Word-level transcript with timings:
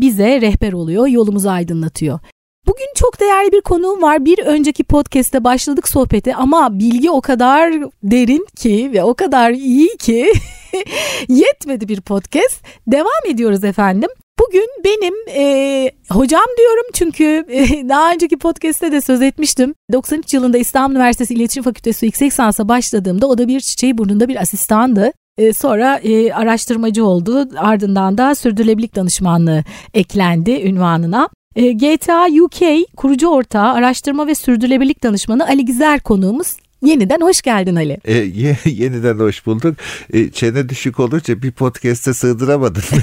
bize 0.00 0.40
rehber 0.40 0.72
oluyor, 0.72 1.06
yolumuzu 1.06 1.48
aydınlatıyor. 1.48 2.18
Bugün 2.66 2.86
çok 2.94 3.20
değerli 3.20 3.52
bir 3.52 3.60
konuğum 3.60 4.02
var. 4.02 4.24
Bir 4.24 4.38
önceki 4.38 4.84
podcast'te 4.84 5.44
başladık 5.44 5.88
sohbeti 5.88 6.34
ama 6.34 6.78
bilgi 6.78 7.10
o 7.10 7.20
kadar 7.20 7.72
derin 8.02 8.46
ki 8.56 8.90
ve 8.94 9.02
o 9.02 9.14
kadar 9.14 9.50
iyi 9.50 9.96
ki 9.96 10.32
yetmedi 11.28 11.88
bir 11.88 12.00
podcast. 12.00 12.64
Devam 12.86 13.22
ediyoruz 13.28 13.64
efendim. 13.64 14.10
Bugün 14.40 14.68
benim 14.84 15.14
e, 15.28 15.90
hocam 16.10 16.44
diyorum 16.58 16.84
çünkü 16.94 17.44
e, 17.48 17.88
daha 17.88 18.12
önceki 18.12 18.38
podcast'te 18.38 18.92
de 18.92 19.00
söz 19.00 19.22
etmiştim. 19.22 19.74
93 19.92 20.34
yılında 20.34 20.58
İstanbul 20.58 20.94
Üniversitesi 20.94 21.34
İletişim 21.34 21.62
Fakültesi 21.62 22.06
yüksek 22.06 22.32
lisansa 22.32 22.68
başladığımda 22.68 23.26
o 23.26 23.38
da 23.38 23.48
bir 23.48 23.60
çiçeği 23.60 23.98
burnunda 23.98 24.28
bir 24.28 24.42
asistandı. 24.42 25.12
E, 25.40 25.52
sonra 25.52 25.96
e, 25.96 26.32
araştırmacı 26.32 27.04
oldu. 27.06 27.48
Ardından 27.56 28.18
da 28.18 28.34
sürdürülebilirlik 28.34 28.96
danışmanlığı 28.96 29.64
eklendi 29.94 30.50
ünvanına. 30.50 31.28
E, 31.56 31.72
GTA 31.72 32.26
UK 32.42 32.86
kurucu 32.96 33.28
ortağı, 33.28 33.72
araştırma 33.72 34.26
ve 34.26 34.34
sürdürülebilirlik 34.34 35.02
danışmanı 35.02 35.46
Ali 35.46 35.64
Gizer 35.64 36.00
konuğumuz. 36.00 36.56
Yeniden 36.82 37.20
hoş 37.20 37.42
geldin 37.42 37.76
Ali. 37.76 37.98
E, 38.04 38.14
ye, 38.14 38.56
yeniden 38.64 39.18
hoş 39.18 39.46
bulduk. 39.46 39.76
E, 40.12 40.30
çene 40.30 40.68
düşük 40.68 41.00
olunca 41.00 41.42
bir 41.42 41.52
podcast'e 41.52 42.14
sığdıramadın. 42.14 42.82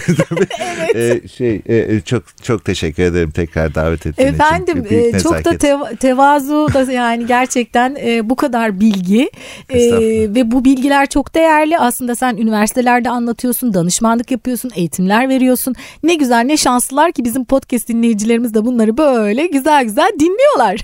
evet. 0.60 1.24
E, 1.24 1.28
şey 1.28 1.62
e, 1.70 2.02
çok 2.02 2.24
çok 2.44 2.66
teşekkür 2.66 3.04
ederim 3.04 3.32
tekrar 3.32 3.76
davet 3.76 4.06
ettiğin 4.06 4.30
Efendim, 4.30 4.86
için. 4.86 4.96
Efendim 4.96 5.20
çok 5.24 5.46
da 5.46 5.52
tev- 5.52 5.98
tevazu 5.98 6.68
da 6.74 6.92
yani 6.92 7.28
gerçekten 7.28 7.98
e, 8.06 8.30
bu 8.30 8.36
kadar 8.36 8.80
bilgi 8.80 9.30
e, 9.70 9.80
ve 10.36 10.52
bu 10.52 10.66
bilgiler 10.66 11.10
çok 11.10 11.36
değerli. 11.36 11.80
Aslında 11.80 12.16
sen 12.16 12.38
üniversitelerde 12.38 13.10
anlatıyorsun, 13.10 13.74
danışmanlık 13.74 14.32
yapıyorsun, 14.32 14.72
eğitimler 14.76 15.30
veriyorsun. 15.30 15.76
Ne 16.04 16.16
güzel 16.16 16.44
ne 16.46 16.58
şanslılar 16.58 17.12
ki 17.12 17.26
bizim 17.26 17.46
podcast 17.46 17.88
dinleyicilerimiz 17.88 18.54
de 18.54 18.66
bunları 18.66 18.98
böyle 18.98 19.48
güzel 19.48 19.84
güzel 19.84 20.12
dinliyorlar. 20.20 20.82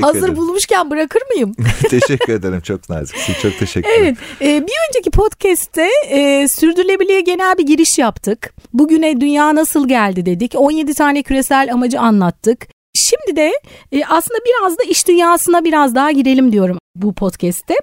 Hazır 0.00 0.36
bulmuşken 0.36 0.90
bırakır 0.90 1.22
mıyım? 1.34 1.54
Teşekkür 2.00 2.32
ederim. 2.32 2.60
Çok 2.60 2.88
naziksin. 2.90 3.34
Çok 3.42 3.58
teşekkür 3.58 3.90
ederim. 3.90 4.16
Evet. 4.40 4.62
E, 4.62 4.66
bir 4.66 4.74
önceki 4.88 5.10
podcast'te 5.10 5.88
e, 6.08 6.48
sürdürülebilirliğe 6.48 7.20
genel 7.20 7.58
bir 7.58 7.66
giriş 7.66 7.98
yaptık. 7.98 8.54
Bugüne 8.72 9.20
dünya 9.20 9.54
nasıl 9.54 9.88
geldi 9.88 10.26
dedik. 10.26 10.54
17 10.56 10.94
tane 10.94 11.22
küresel 11.22 11.72
amacı 11.72 12.00
anlattık. 12.00 12.68
Şimdi 12.94 13.36
de 13.36 13.52
e, 13.92 14.04
aslında 14.04 14.38
biraz 14.46 14.78
da 14.78 14.82
iş 14.82 15.08
dünyasına 15.08 15.64
biraz 15.64 15.94
daha 15.94 16.10
girelim 16.10 16.52
diyorum 16.52 16.78
bu 16.96 17.14
podcast'te. 17.14 17.74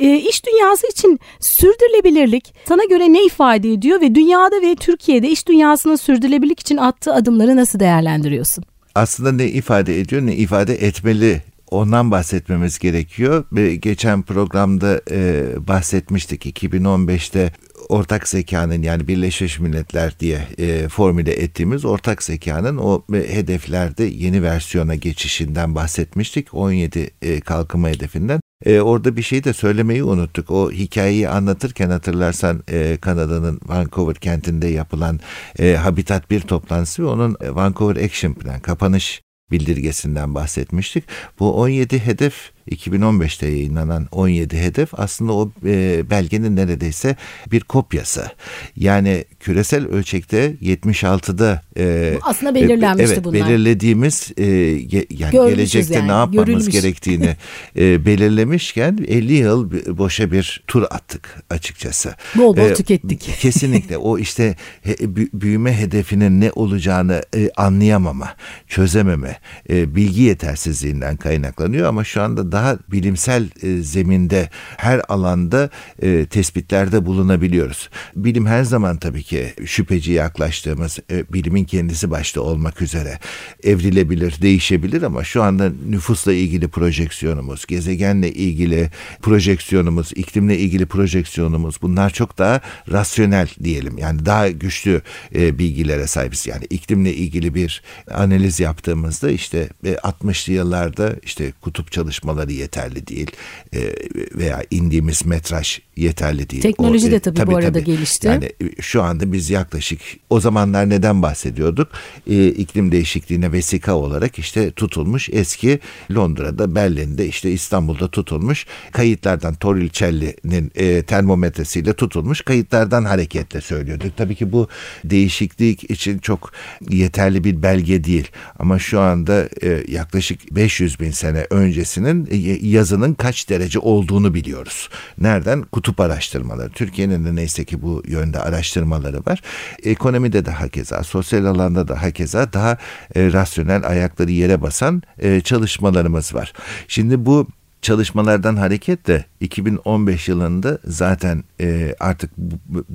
E, 0.00 0.16
iş 0.16 0.46
dünyası 0.46 0.86
için 0.86 1.20
sürdürülebilirlik 1.40 2.54
sana 2.68 2.84
göre 2.84 3.12
ne 3.12 3.24
ifade 3.24 3.72
ediyor 3.72 4.00
ve 4.00 4.14
dünyada 4.14 4.62
ve 4.62 4.74
Türkiye'de 4.74 5.28
iş 5.28 5.48
dünyasının 5.48 5.96
sürdürülebilirlik 5.96 6.60
için 6.60 6.76
attığı 6.76 7.14
adımları 7.14 7.56
nasıl 7.56 7.80
değerlendiriyorsun? 7.80 8.64
Aslında 8.94 9.32
ne 9.32 9.46
ifade 9.46 10.00
ediyor 10.00 10.22
ne 10.22 10.36
ifade 10.36 10.74
etmeli 10.74 11.42
ondan 11.72 12.10
bahsetmemiz 12.10 12.78
gerekiyor. 12.78 13.44
Geçen 13.80 14.22
programda 14.22 15.00
e, 15.10 15.44
bahsetmiştik 15.68 16.46
2015'te 16.46 17.52
ortak 17.88 18.28
zekanın 18.28 18.82
yani 18.82 19.08
Birleşmiş 19.08 19.60
Milletler 19.60 20.18
diye 20.20 20.48
e, 20.58 20.88
formüle 20.88 21.32
ettiğimiz 21.32 21.84
ortak 21.84 22.22
zekanın 22.22 22.76
o 22.76 23.04
e, 23.14 23.34
hedeflerde 23.34 24.04
yeni 24.04 24.42
versiyona 24.42 24.94
geçişinden 24.94 25.74
bahsetmiştik. 25.74 26.54
17 26.54 27.10
e, 27.22 27.40
kalkınma 27.40 27.88
hedefinden. 27.88 28.40
E, 28.66 28.80
orada 28.80 29.16
bir 29.16 29.22
şey 29.22 29.44
de 29.44 29.52
söylemeyi 29.52 30.04
unuttuk. 30.04 30.50
O 30.50 30.70
hikayeyi 30.72 31.28
anlatırken 31.28 31.90
hatırlarsan 31.90 32.62
e, 32.70 32.98
Kanada'nın 33.00 33.60
Vancouver 33.66 34.16
kentinde 34.16 34.66
yapılan 34.66 35.20
e, 35.58 35.74
Habitat 35.74 36.30
bir 36.30 36.40
toplantısı 36.40 37.02
ve 37.02 37.06
onun 37.06 37.36
e, 37.40 37.54
Vancouver 37.54 38.04
Action 38.04 38.34
Plan 38.34 38.60
kapanış 38.60 39.22
bildirgesinden 39.52 40.34
bahsetmiştik. 40.34 41.04
Bu 41.38 41.54
17 41.54 41.98
hedef 41.98 42.50
2015'te 42.70 43.46
yayınlanan 43.46 44.08
17 44.12 44.58
hedef 44.58 45.00
aslında 45.00 45.32
o 45.32 45.52
e, 45.64 46.10
belgenin 46.10 46.56
neredeyse 46.56 47.16
bir 47.52 47.60
kopyası. 47.60 48.30
Yani 48.76 49.24
küresel 49.40 49.86
ölçekte 49.86 50.54
76'da 50.62 51.62
e, 51.76 52.14
aslında 52.22 52.54
belirlenmişti 52.54 53.12
evet, 53.14 53.24
bunlar. 53.24 53.48
belirlediğimiz 53.48 54.32
e, 54.36 54.44
ge, 54.78 55.06
yani 55.10 55.32
gelecekte 55.32 55.94
yani, 55.94 56.08
ne 56.08 56.12
yapmamız 56.12 56.46
görülmüş. 56.46 56.68
gerektiğini 56.68 57.36
e, 57.76 58.06
belirlemişken 58.06 58.98
50 59.08 59.32
yıl 59.32 59.70
boşa 59.98 60.32
bir 60.32 60.64
tur 60.66 60.82
attık 60.82 61.42
açıkçası. 61.50 62.14
Bol 62.34 62.56
bol 62.56 62.70
e, 62.70 62.74
tükettik. 62.74 63.20
Kesinlikle 63.40 63.96
o 63.96 64.18
işte 64.18 64.56
he, 64.82 64.96
büyüme 65.32 65.78
hedefinin 65.78 66.40
ne 66.40 66.52
olacağını 66.52 67.22
e, 67.36 67.50
anlayamama, 67.56 68.34
çözememe, 68.68 69.38
e, 69.70 69.94
bilgi 69.94 70.22
yetersizliğinden 70.22 71.16
kaynaklanıyor 71.16 71.88
ama 71.88 72.04
şu 72.04 72.22
anda 72.22 72.51
daha 72.52 72.78
bilimsel 72.88 73.48
e, 73.62 73.82
zeminde 73.82 74.48
her 74.76 75.02
alanda 75.08 75.70
e, 76.02 76.26
tespitlerde 76.26 77.06
bulunabiliyoruz. 77.06 77.90
Bilim 78.16 78.46
her 78.46 78.64
zaman 78.64 78.96
tabii 78.96 79.22
ki 79.22 79.52
şüpheci 79.66 80.12
yaklaştığımız 80.12 80.98
e, 81.10 81.32
bilimin 81.32 81.64
kendisi 81.64 82.10
başta 82.10 82.40
olmak 82.40 82.82
üzere 82.82 83.18
evrilebilir, 83.62 84.42
değişebilir 84.42 85.02
ama 85.02 85.24
şu 85.24 85.42
anda 85.42 85.72
nüfusla 85.88 86.32
ilgili 86.32 86.68
projeksiyonumuz, 86.68 87.66
gezegenle 87.66 88.32
ilgili 88.32 88.90
projeksiyonumuz, 89.22 90.12
iklimle 90.14 90.58
ilgili 90.58 90.86
projeksiyonumuz 90.86 91.82
bunlar 91.82 92.10
çok 92.10 92.38
daha 92.38 92.60
rasyonel 92.92 93.48
diyelim. 93.64 93.98
Yani 93.98 94.26
daha 94.26 94.48
güçlü 94.48 95.02
bilgilere 95.34 96.06
sahibiz. 96.06 96.46
Yani 96.46 96.64
iklimle 96.64 97.14
ilgili 97.14 97.54
bir 97.54 97.82
analiz 98.10 98.60
yaptığımızda 98.60 99.30
işte 99.30 99.68
e, 99.84 99.92
60'lı 99.92 100.52
yıllarda 100.52 101.16
işte 101.22 101.52
kutup 101.60 101.92
çalışmaları 101.92 102.41
çalışmaları 102.42 102.52
yeterli 102.52 103.06
değil 103.06 103.30
e, 103.74 103.92
veya 104.34 104.64
indiğimiz 104.70 105.26
metraj 105.26 105.80
yeterli 105.96 106.50
değil. 106.50 106.62
Teknoloji 106.62 107.08
o, 107.08 107.10
de 107.10 107.20
tabii, 107.20 107.36
tabii 107.36 107.50
bu 107.50 107.56
arada 107.56 107.72
tabii. 107.72 107.84
gelişti. 107.84 108.26
Yani 108.26 108.44
e, 108.44 108.82
şu 108.82 109.02
anda 109.02 109.32
biz 109.32 109.50
yaklaşık 109.50 110.00
o 110.30 110.40
zamanlar 110.40 110.88
neden 110.88 111.22
bahsediyorduk? 111.22 111.88
E, 112.26 112.48
iklim 112.48 112.92
değişikliğine 112.92 113.52
vesika 113.52 113.94
olarak 113.94 114.38
işte 114.38 114.70
tutulmuş 114.70 115.28
eski 115.32 115.80
Londra'da, 116.10 116.74
Berlin'de 116.74 117.26
işte 117.26 117.50
İstanbul'da 117.50 118.08
tutulmuş 118.08 118.66
kayıtlardan 118.92 119.54
Torricelli'nin 119.54 120.72
e, 120.74 121.02
termometresiyle 121.02 121.92
tutulmuş 121.92 122.40
kayıtlardan 122.40 123.04
hareketle 123.04 123.60
söylüyorduk. 123.60 124.16
Tabii 124.16 124.34
ki 124.34 124.52
bu 124.52 124.68
değişiklik 125.04 125.90
için 125.90 126.18
çok 126.18 126.52
yeterli 126.90 127.44
bir 127.44 127.62
belge 127.62 128.04
değil 128.04 128.28
ama 128.58 128.78
şu 128.78 129.00
anda 129.00 129.48
e, 129.62 129.84
yaklaşık 129.88 130.40
500 130.50 131.00
bin 131.00 131.10
sene 131.10 131.46
öncesinin 131.50 132.28
e, 132.30 132.31
yazının 132.62 133.14
kaç 133.14 133.48
derece 133.48 133.78
olduğunu 133.78 134.34
biliyoruz. 134.34 134.88
Nereden? 135.18 135.62
Kutup 135.62 136.00
araştırmaları. 136.00 136.70
Türkiye'nin 136.70 137.24
de 137.24 137.34
neyse 137.34 137.64
ki 137.64 137.82
bu 137.82 138.02
yönde 138.06 138.38
araştırmaları 138.38 139.18
var. 139.26 139.42
Ekonomide 139.82 140.44
de 140.44 140.50
hakeza, 140.50 141.02
sosyal 141.02 141.44
alanda 141.44 141.88
da 141.88 142.02
hakeza 142.02 142.52
daha 142.52 142.78
e, 143.14 143.32
rasyonel 143.32 143.86
ayakları 143.86 144.30
yere 144.30 144.62
basan 144.62 145.02
e, 145.18 145.40
çalışmalarımız 145.40 146.34
var. 146.34 146.52
Şimdi 146.88 147.26
bu 147.26 147.48
çalışmalardan 147.82 148.56
hareketle 148.56 149.24
2015 149.40 150.28
yılında 150.28 150.78
zaten 150.84 151.44
e, 151.60 151.94
artık 152.00 152.30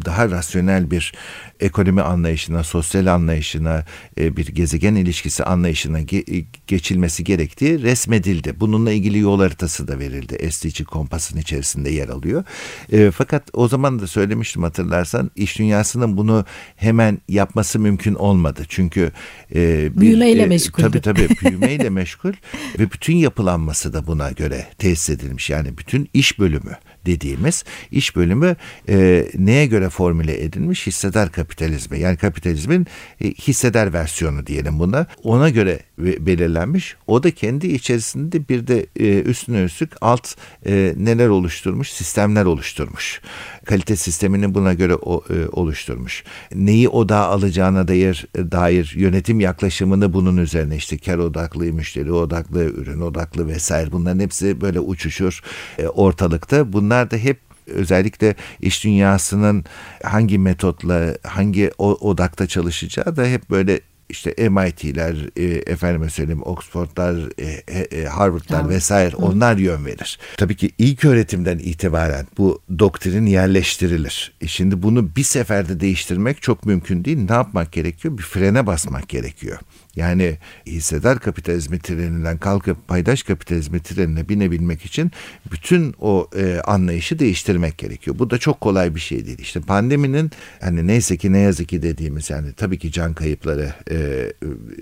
daha 0.06 0.30
rasyonel 0.30 0.92
bir 0.92 1.13
ekonomi 1.60 2.01
anlayışına, 2.01 2.63
sosyal 2.63 3.06
anlayışına, 3.06 3.86
e, 4.19 4.38
bir 4.38 4.48
gezegen 4.48 4.95
ilişkisi 4.95 5.44
anlayışına 5.44 6.01
ge- 6.01 6.45
geçilmesi 6.68 7.24
gerektiği 7.24 7.81
resmedildi. 7.81 8.60
Bununla 8.60 8.92
ilgili 8.92 9.19
yol 9.19 9.39
haritası 9.39 9.88
da 9.88 10.00
verildi. 10.00 10.51
SDG 10.51 10.86
kompasın 10.86 11.38
içerisinde 11.38 11.89
yer 11.89 12.10
alıyor. 12.10 12.44
E, 12.92 13.12
fakat 13.12 13.44
o 13.54 13.68
zaman 13.68 14.00
da 14.00 14.07
söylemiştim 14.07 14.63
hatırlarsan 14.63 15.31
iş 15.36 15.60
dünyasının 15.60 16.18
bunu 16.18 16.45
hemen 16.75 17.18
yapması 17.30 17.80
mümkün 17.80 18.16
olmadı. 18.16 18.66
Çünkü 18.69 19.12
e, 19.56 19.92
bir, 19.95 20.01
büyümeyle 20.01 20.42
e, 20.42 20.45
meşgul. 20.45 20.84
Tabii 20.84 21.01
tabii 21.01 21.28
büyümeyle 21.42 21.89
meşgul 21.89 22.34
ve 22.80 22.92
bütün 22.92 23.16
yapılanması 23.16 23.94
da 23.94 24.07
buna 24.07 24.31
göre 24.31 24.68
tesis 24.77 25.09
edilmiş. 25.09 25.50
Yani 25.50 25.77
bütün 25.77 26.09
iş 26.13 26.39
bölümü 26.39 26.77
dediğimiz 27.07 27.63
iş 27.92 28.15
bölümü 28.15 28.56
e, 28.89 29.27
neye 29.38 29.65
göre 29.65 29.89
formüle 29.89 30.44
edilmiş? 30.44 30.88
Hisseder 30.88 31.31
kapitalizmi. 31.31 32.00
Yani 32.00 32.18
kapitalizmin 32.18 32.88
e, 33.21 33.27
hisseder 33.31 33.94
versiyonu 33.94 34.48
diyelim 34.48 34.80
buna. 34.80 35.07
Ona 35.24 35.50
göre 35.50 35.80
belirlenmiş. 35.98 36.95
O 37.07 37.24
da 37.24 37.31
kendi 37.31 37.68
içerisinde 37.68 38.50
bir 38.50 38.68
de 38.68 38.86
e, 39.00 39.21
üstüne 39.21 39.63
üstlük 39.63 39.92
alt 40.01 40.36
e, 40.65 40.94
neler 40.98 41.27
oluşturmuş? 41.27 41.92
Sistemler 41.92 42.45
oluşturmuş. 42.45 43.21
Kalite 43.65 43.95
sistemini 43.95 44.53
buna 44.53 44.74
göre 44.74 44.95
o, 44.95 45.24
e, 45.30 45.48
oluşturmuş. 45.51 46.24
Neyi 46.56 46.89
odağa 46.89 47.25
alacağına 47.25 47.88
dair 47.88 48.27
dair 48.36 48.94
yönetim 48.95 49.39
yaklaşımını 49.39 50.13
bunun 50.13 50.38
üzerine 50.38 50.75
işte 50.75 50.98
kar 50.98 51.18
odaklı, 51.18 51.63
müşteri 51.63 52.12
odaklı, 52.12 52.63
ürün 52.63 53.01
odaklı 53.01 53.48
vesaire 53.48 53.92
bunların 53.92 54.19
hepsi 54.19 54.62
böyle 54.62 54.80
uçuşur 54.80 55.42
e, 55.80 55.88
ortalıkta. 55.88 56.74
Bunlar 56.74 56.97
da 57.12 57.18
hep 57.18 57.40
özellikle 57.68 58.36
iş 58.60 58.84
dünyasının 58.84 59.66
hangi 60.04 60.40
metotla, 60.40 61.16
hangi 61.24 61.72
odakta 61.78 62.48
çalışacağı 62.48 63.16
da 63.16 63.26
hep 63.26 63.50
böyle 63.50 63.80
işte 64.10 64.50
MIT'ler, 64.50 65.16
e, 65.36 65.44
efendime 65.72 66.10
söyleyeyim 66.10 66.44
Oxford'lar, 66.44 67.16
e, 67.42 67.46
e, 67.78 68.06
Harvard'lar 68.06 68.48
tamam. 68.48 68.70
vesaire 68.70 69.14
Hı. 69.14 69.18
onlar 69.18 69.58
yön 69.58 69.86
verir. 69.86 70.20
Tabii 70.38 70.56
ki 70.56 70.72
ilk 70.78 71.06
öğretimden 71.06 71.58
itibaren 71.58 72.28
bu 72.38 72.62
doktrin 72.80 73.26
yerleştirilir. 73.26 74.34
E 74.42 74.48
şimdi 74.48 74.84
bunu 74.84 75.16
bir 75.16 75.24
seferde 75.24 75.80
değiştirmek 75.80 76.42
çok 76.42 76.66
mümkün 76.66 77.06
değil. 77.06 77.18
Ne 77.30 77.36
yapmak 77.36 77.72
gerekiyor? 77.72 78.18
Bir 78.18 78.24
frene 78.24 78.68
basmak 78.68 79.10
gerekiyor. 79.10 79.60
Yani 79.98 80.38
hisseder 80.66 81.20
kapitalizmi 81.20 81.80
treninden 81.80 82.38
kalkıp 82.38 82.88
paydaş 82.88 83.24
kapitalizmi 83.24 83.80
trenine 83.80 84.30
binebilmek 84.30 84.86
için 84.86 85.12
bütün 85.52 85.96
o 86.02 86.30
e, 86.36 86.60
anlayışı 86.60 87.20
değiştirmek 87.20 87.78
gerekiyor. 87.78 88.20
Bu 88.20 88.30
da 88.30 88.38
çok 88.38 88.62
kolay 88.62 88.96
bir 88.96 89.00
şey 89.00 89.26
değil. 89.26 89.40
İşte 89.40 89.60
pandeminin 89.60 90.32
hani 90.62 90.88
neyse 90.88 91.18
ki 91.18 91.32
ne 91.34 91.40
yazık 91.40 91.70
ki 91.70 91.82
dediğimiz 91.82 92.30
yani 92.30 92.54
tabii 92.54 92.80
ki 92.80 92.92
can 92.92 93.14
kayıpları 93.14 93.74
e, 93.92 94.28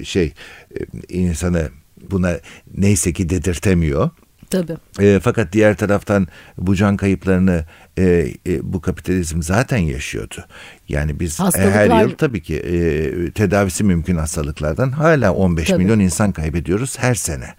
şey 0.03 0.33
e, 0.79 0.79
insanı 1.09 1.69
buna 2.11 2.39
neyse 2.77 3.13
ki 3.13 3.29
dedirtemiyor. 3.29 4.09
Tabii. 4.49 4.77
E, 4.99 5.19
fakat 5.23 5.53
diğer 5.53 5.77
taraftan 5.77 6.27
bu 6.57 6.75
can 6.75 6.97
kayıplarını 6.97 7.65
e, 7.97 8.33
e, 8.47 8.73
bu 8.73 8.81
kapitalizm 8.81 9.41
zaten 9.41 9.77
yaşıyordu. 9.77 10.45
Yani 10.89 11.19
biz 11.19 11.39
her 11.39 12.01
yıl 12.01 12.11
tabii 12.11 12.41
ki 12.41 12.55
e, 12.55 13.31
tedavisi 13.31 13.83
mümkün 13.83 14.15
hastalıklardan 14.15 14.91
hala 14.91 15.33
15 15.33 15.67
tabii. 15.67 15.83
milyon 15.83 15.99
insan 15.99 16.31
kaybediyoruz 16.31 16.99
her 16.99 17.15
sene. 17.15 17.53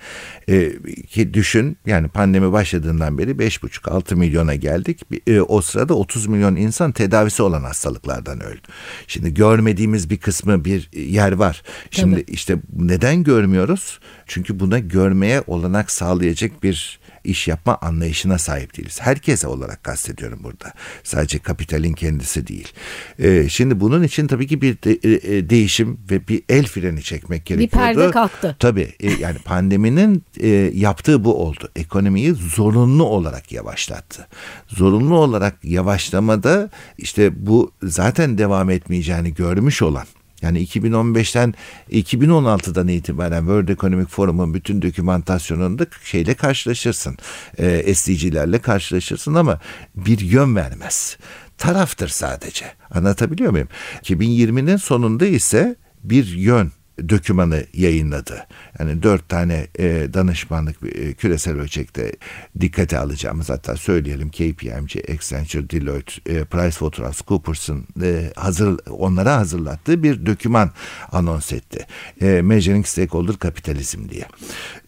E, 0.49 0.73
ki 1.03 1.35
düşün 1.35 1.77
yani 1.87 2.09
pandemi 2.09 2.53
başladığından 2.53 3.19
beri 3.19 3.31
5,5-6 3.31 4.15
milyona 4.15 4.55
geldik. 4.55 5.01
E, 5.27 5.41
o 5.41 5.61
sırada 5.61 5.95
30 5.95 6.27
milyon 6.27 6.57
insan 6.57 6.93
tedavisi 6.93 7.43
olan 7.43 7.63
hastalıklardan 7.63 8.41
öldü. 8.41 8.67
Şimdi 9.07 9.35
görmediğimiz 9.35 10.11
bir 10.11 10.17
kısmı 10.17 10.65
bir 10.65 10.91
yer 10.93 11.33
var. 11.33 11.63
Şimdi 11.91 12.15
tabii. 12.15 12.33
işte 12.33 12.57
neden 12.77 13.25
görmüyoruz? 13.25 14.01
Çünkü 14.27 14.61
buna 14.61 14.79
görmeye 14.79 15.43
olanak 15.47 15.91
sağlayacak 15.91 16.63
bir 16.63 16.99
iş 17.27 17.49
yapma 17.49 17.79
anlayışına 17.81 18.39
sahip 18.39 18.77
değiliz. 18.77 19.01
Herkese 19.01 19.47
olarak 19.47 19.85
kastediyorum 19.85 20.41
burada. 20.43 20.73
Sadece 21.03 21.39
kapitalin 21.39 21.93
kendisi 21.93 22.47
değil. 22.47 22.73
Ee, 23.19 23.49
şimdi 23.49 23.81
bunun 23.81 24.03
için 24.03 24.27
tabii 24.27 24.47
ki 24.47 24.63
bir 24.63 24.83
de, 24.83 24.93
e, 24.93 25.37
e 25.37 25.51
değişim 25.51 26.01
ve 26.11 26.29
bir 26.29 26.43
el 26.49 26.67
freni 26.67 27.03
çekmek 27.03 27.47
gerekiyordu. 27.47 27.77
Bir 27.77 27.97
perde 27.97 28.11
kalktı. 28.11 28.57
Tabii 28.59 28.95
e, 29.01 29.11
yani 29.11 29.39
pandeminin 29.39 30.25
e, 30.41 30.49
yaptığı 30.75 31.25
bu 31.25 31.35
oldu. 31.47 31.69
Ekonomiyi 31.77 32.35
zorunlu 32.35 33.05
olarak 33.05 33.53
yavaşlattı. 33.53 34.27
Zorunlu 34.69 35.19
olarak 35.19 35.65
yavaşlamada 35.65 36.71
işte 36.99 37.47
bu 37.47 37.73
zaten 37.83 38.39
devam 38.39 38.71
etmeyeceğini 38.71 39.35
görmüş 39.35 39.83
olan 39.83 40.07
yani 40.47 40.65
2015'ten 40.65 41.55
2016'dan 41.91 42.89
itibaren 42.89 43.41
World 43.41 43.69
Economic 43.69 44.07
Forum'un 44.07 44.55
bütün 44.55 44.83
dokümantasyonunda 44.83 45.87
şeyle 46.05 46.35
karşılaşırsın. 46.35 47.17
E, 47.59 47.95
SDG'lerle 47.95 48.59
karşılaşırsın 48.59 49.35
ama 49.35 49.61
bir 49.97 50.19
yön 50.19 50.57
vermez. 50.57 51.17
Taraftır 51.59 52.09
sadece. 52.09 52.67
Anlatabiliyor 52.91 53.51
muyum? 53.51 53.69
2020'nin 54.03 54.77
sonunda 54.77 55.27
ise 55.27 55.77
bir 56.05 56.27
yön 56.27 56.73
dökümanı 57.09 57.65
yayınladı. 57.75 58.47
Yani 58.79 59.03
dört 59.03 59.29
tane 59.29 59.67
e, 59.79 60.09
danışmanlık 60.15 60.77
e, 60.83 61.15
küresel 61.15 61.59
ölçekte 61.59 62.13
dikkate 62.61 62.99
alacağımız 62.99 63.51
hatta 63.51 63.77
söyleyelim 63.77 64.29
KPMG, 64.31 65.11
Accenture, 65.15 65.71
Deloitte, 65.71 66.33
e, 66.35 66.45
PricewaterhouseCoopers'ın 66.45 67.87
e, 68.03 68.33
hazır 68.37 68.81
onlara 68.91 69.37
hazırlattığı 69.37 70.03
bir 70.03 70.27
döküman 70.27 70.71
anons 71.13 71.53
etti. 71.53 71.87
E, 72.21 72.43
Measuring 72.43 72.87
Stakeholder 72.87 73.37
Kapitalizm 73.37 74.09
diye. 74.09 74.25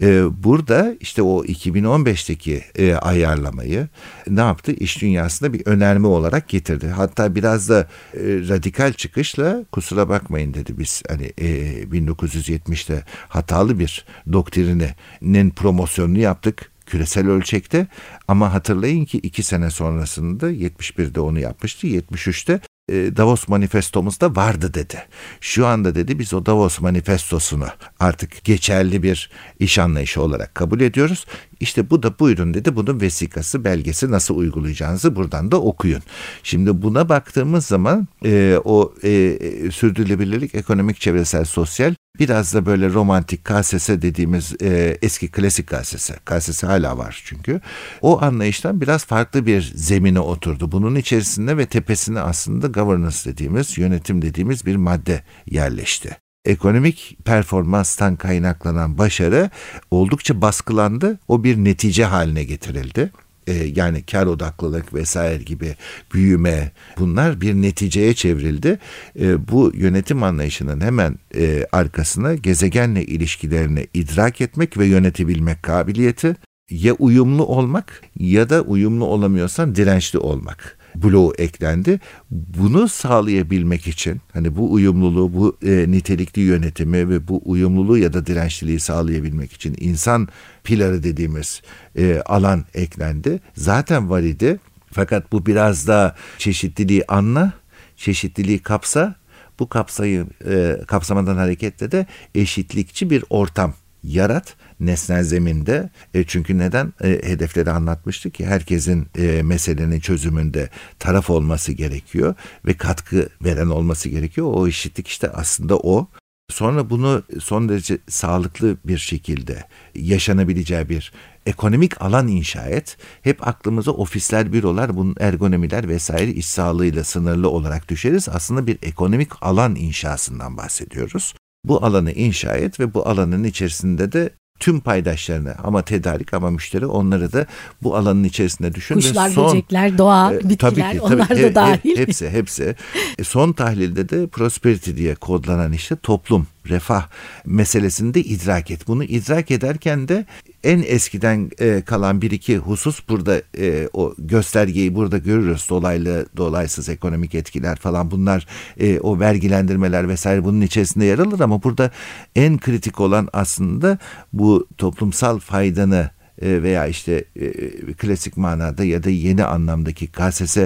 E, 0.03 0.43
burada 0.45 0.95
işte 1.01 1.23
o 1.23 1.45
2015'teki 1.45 2.65
e, 2.79 2.95
ayarlamayı 2.95 3.89
ne 4.29 4.41
yaptı? 4.41 4.73
İş 4.73 5.03
dünyasında 5.03 5.53
bir 5.53 5.67
önerme 5.67 6.07
olarak 6.07 6.49
getirdi. 6.49 6.87
Hatta 6.89 7.35
biraz 7.35 7.69
da 7.69 7.81
e, 8.15 8.21
radikal 8.49 8.93
çıkışla 8.93 9.65
kusura 9.73 10.09
bakmayın 10.09 10.55
dedi 10.55 10.79
biz 10.79 11.03
hani 11.09 11.33
e, 11.41 11.93
1970'te 11.99 13.05
hatalı 13.29 13.79
bir 13.79 14.05
doktrininin 14.33 15.51
promosyonunu 15.51 16.19
yaptık 16.19 16.73
küresel 16.87 17.29
ölçekte 17.29 17.87
ama 18.29 18.55
hatırlayın 18.55 19.05
ki 19.05 19.19
iki 19.19 19.43
sene 19.43 19.71
sonrasında 19.71 20.51
71'de 20.53 21.21
onu 21.21 21.41
yapmıştı 21.41 21.87
73'te 21.87 22.61
e, 22.89 23.17
Davos 23.17 23.49
manifestomuzda 23.49 24.37
vardı 24.37 24.75
dedi. 24.75 25.07
Şu 25.41 25.67
anda 25.67 25.95
dedi 25.95 26.19
biz 26.19 26.35
o 26.35 26.47
Davos 26.47 26.81
manifestosunu 26.81 27.67
artık 28.01 28.45
geçerli 28.45 29.03
bir 29.03 29.31
iş 29.59 29.79
anlayışı 29.79 30.23
olarak 30.23 30.55
kabul 30.55 30.81
ediyoruz. 30.81 31.27
İşte 31.61 31.91
bu 31.91 32.03
da 32.03 32.19
buyurun 32.19 32.55
dedi 32.55 32.77
bunun 32.77 33.01
vesikası 33.01 33.65
belgesi 33.65 34.11
nasıl 34.11 34.37
uygulayacağınızı 34.37 35.17
buradan 35.17 35.51
da 35.51 35.61
okuyun. 35.61 36.03
Şimdi 36.43 36.83
buna 36.83 37.09
baktığımız 37.09 37.67
zaman 37.67 38.09
e, 38.25 38.59
o 38.65 38.95
e, 39.03 39.39
sürdürülebilirlik 39.71 40.55
ekonomik 40.55 41.01
çevresel 41.01 41.45
sosyal 41.45 41.95
biraz 42.19 42.55
da 42.55 42.67
böyle 42.67 42.93
romantik 42.93 43.45
KSS 43.45 43.89
dediğimiz 43.89 44.55
e, 44.63 44.99
eski 45.03 45.29
klasik 45.29 45.67
KSS. 45.67 46.11
KSS 46.25 46.63
hala 46.63 46.99
var 46.99 47.23
çünkü. 47.25 47.61
O 48.03 48.23
anlayıştan 48.23 48.81
biraz 48.81 49.05
farklı 49.05 49.47
bir 49.47 49.73
zemine 49.75 50.21
oturdu. 50.21 50.73
Bunun 50.73 50.95
içerisinde 50.95 51.57
ve 51.57 51.67
tepesine 51.67 52.21
aslında 52.21 52.67
governance 52.67 53.17
dediğimiz, 53.25 53.79
yönetim 53.79 54.23
dediğimiz 54.23 54.67
bir 54.67 54.77
madde 54.77 55.23
yerleşti 55.47 56.28
ekonomik 56.49 57.19
performanstan 57.25 58.17
kaynaklanan 58.17 58.99
başarı 58.99 59.51
oldukça 59.91 60.41
baskılandı. 60.41 61.19
O 61.29 61.45
bir 61.45 61.57
netice 61.57 62.05
haline 62.05 62.45
getirildi 62.45 63.11
e, 63.49 63.53
yani 63.53 64.03
kar 64.03 64.27
odaklılık 64.27 64.95
vesaire 64.95 65.43
gibi 65.43 65.75
büyüme 66.15 66.73
bunlar 66.99 67.41
bir 67.41 67.55
neticeye 67.55 68.15
çevrildi. 68.15 68.79
E, 69.21 69.49
bu 69.49 69.73
yönetim 69.75 70.23
anlayışının 70.23 70.81
hemen 70.81 71.19
e, 71.35 71.67
arkasına 71.73 72.35
gezegenle 72.35 73.05
ilişkilerini 73.05 73.87
idrak 73.95 74.41
etmek 74.41 74.79
ve 74.79 74.87
yönetebilmek 74.87 75.63
kabiliyeti 75.63 76.37
ya 76.71 76.95
uyumlu 76.95 77.47
olmak 77.47 78.03
ya 78.19 78.51
da 78.51 78.63
uyumlu 78.63 79.05
olamıyorsan 79.05 79.75
dirençli 79.75 80.19
olmak 80.19 80.78
bloğu 80.95 81.35
eklendi. 81.39 82.01
Bunu 82.31 82.89
sağlayabilmek 82.89 83.87
için 83.87 84.21
hani 84.33 84.57
bu 84.57 84.73
uyumluluğu, 84.73 85.35
bu 85.35 85.57
e, 85.67 85.85
nitelikli 85.89 86.41
yönetimi 86.41 87.09
ve 87.09 87.29
bu 87.29 87.43
uyumluluğu 87.45 87.99
ya 87.99 88.13
da 88.13 88.27
dirençliliği 88.27 88.81
sağlayabilmek 88.81 89.53
için 89.53 89.77
insan 89.81 90.29
piları 90.65 91.03
dediğimiz 91.03 91.63
e, 91.97 92.23
alan 92.27 92.65
eklendi. 92.75 93.41
Zaten 93.57 94.11
var 94.11 94.23
idi. 94.23 94.59
Fakat 94.93 95.33
bu 95.33 95.47
biraz 95.47 95.89
daha 95.89 96.17
çeşitliliği 96.39 97.05
anla, 97.09 97.53
çeşitliliği 97.97 98.59
kapsa, 98.59 99.15
bu 99.59 99.69
kapsayı 99.69 100.27
e, 100.47 100.77
kapsamadan 100.87 101.37
hareketle 101.37 101.93
de 101.93 102.07
eşitlikçi 102.35 103.11
bir 103.11 103.25
ortam 103.31 103.75
yarat 104.09 104.57
nesnel 104.81 105.25
zeminde. 105.25 105.91
E, 106.15 106.25
çünkü 106.25 106.59
neden? 106.59 106.93
E, 107.01 107.09
hedefleri 107.09 107.71
anlatmıştık 107.71 108.35
ki 108.35 108.47
herkesin 108.47 109.07
e, 109.19 109.43
meselenin 109.43 110.01
çözümünde 110.01 110.69
taraf 110.99 111.31
olması 111.31 111.73
gerekiyor 111.73 112.35
ve 112.67 112.75
katkı 112.75 113.29
veren 113.45 113.69
olması 113.69 114.09
gerekiyor. 114.09 114.47
O 114.55 114.67
eşitlik 114.67 115.09
işte 115.09 115.31
aslında 115.31 115.77
o. 115.77 116.09
Sonra 116.51 116.91
bunu 116.91 117.23
son 117.41 117.69
derece 117.69 117.99
sağlıklı 118.09 118.77
bir 118.85 118.99
şekilde 118.99 119.65
yaşanabileceği 119.95 120.89
bir 120.89 121.13
ekonomik 121.47 122.03
alan 122.03 122.29
inşa 122.29 122.63
et. 122.63 122.97
Hep 123.23 123.49
aklımıza 123.49 123.91
ofisler, 123.91 124.53
bürolar, 124.53 124.97
bunun 124.97 125.17
ergonomiler 125.21 125.89
vesaire 125.89 126.31
iş 126.31 126.47
sağlığıyla 126.47 127.05
sınırlı 127.05 127.49
olarak 127.51 127.89
düşeriz. 127.89 128.29
Aslında 128.29 128.67
bir 128.67 128.79
ekonomik 128.83 129.43
alan 129.43 129.77
inşasından 129.77 130.57
bahsediyoruz. 130.57 131.35
Bu 131.69 131.85
alanı 131.85 132.13
inşa 132.13 132.57
et 132.57 132.81
ve 132.81 132.95
bu 132.95 133.09
alanın 133.09 133.45
içerisinde 133.45 134.13
de 134.13 134.31
tüm 134.61 134.81
paydaşlarını 134.81 135.55
ama 135.65 135.83
tedarik 135.83 136.35
ama 136.35 136.51
müşteri 136.51 136.87
onları 136.87 137.33
da 137.33 137.47
bu 137.83 137.97
alanın 137.97 138.25
içerisinde 138.25 138.75
düşün. 138.75 138.95
Kuşlar, 138.95 139.31
son, 139.31 139.53
böcekler, 139.53 139.99
doğa, 139.99 140.35
e, 140.35 140.37
bitkiler 140.37 140.59
tabii 140.59 140.75
ki, 140.75 140.99
tabii, 140.99 141.01
onlar 141.01 141.31
da 141.31 141.55
dahil. 141.55 141.97
Hepsi 141.97 142.31
hepsi. 142.31 142.77
E, 143.19 143.25
son 143.25 143.53
tahlilde 143.53 144.09
de 144.09 144.27
prosperity 144.27 144.91
diye 144.97 145.15
kodlanan 145.15 145.73
işte 145.73 145.97
toplum 145.97 146.47
refah 146.69 147.07
meselesini 147.47 148.15
de 148.15 148.21
idrak 148.21 148.71
et. 148.71 148.89
Bunu 148.89 149.05
idrak 149.05 149.51
ederken 149.51 150.09
de 150.09 150.25
en 150.65 150.83
eskiden 150.87 151.51
e, 151.61 151.83
kalan 151.83 152.23
bir 152.23 152.31
iki 152.31 152.57
husus 152.57 153.09
burada 153.09 153.43
e, 153.59 153.89
o 153.93 154.15
göstergeyi 154.19 154.95
burada 154.95 155.19
görürüz. 155.19 155.69
Dolaylı 155.71 156.27
dolaysız 156.37 156.89
ekonomik 156.89 157.35
etkiler 157.35 157.77
falan 157.77 158.11
bunlar 158.11 158.47
e, 158.81 159.01
o 159.01 159.21
vergilendirmeler 159.21 160.09
vesaire 160.09 160.45
bunun 160.45 160.61
içerisinde 160.61 161.05
yer 161.05 161.19
alır 161.19 161.41
ama 161.41 161.63
burada 161.63 161.91
en 162.37 162.59
kritik 162.59 163.01
olan 163.01 163.29
aslında 163.33 163.99
bu 164.33 164.67
toplumsal 164.79 165.39
faydanı 165.39 166.11
e, 166.43 166.63
veya 166.63 166.87
işte 166.87 167.25
e, 167.37 167.53
klasik 167.93 168.37
manada 168.37 168.85
ya 168.85 169.03
da 169.03 169.11
yeni 169.11 169.45
anlamdaki 169.45 170.07
KSS 170.07 170.57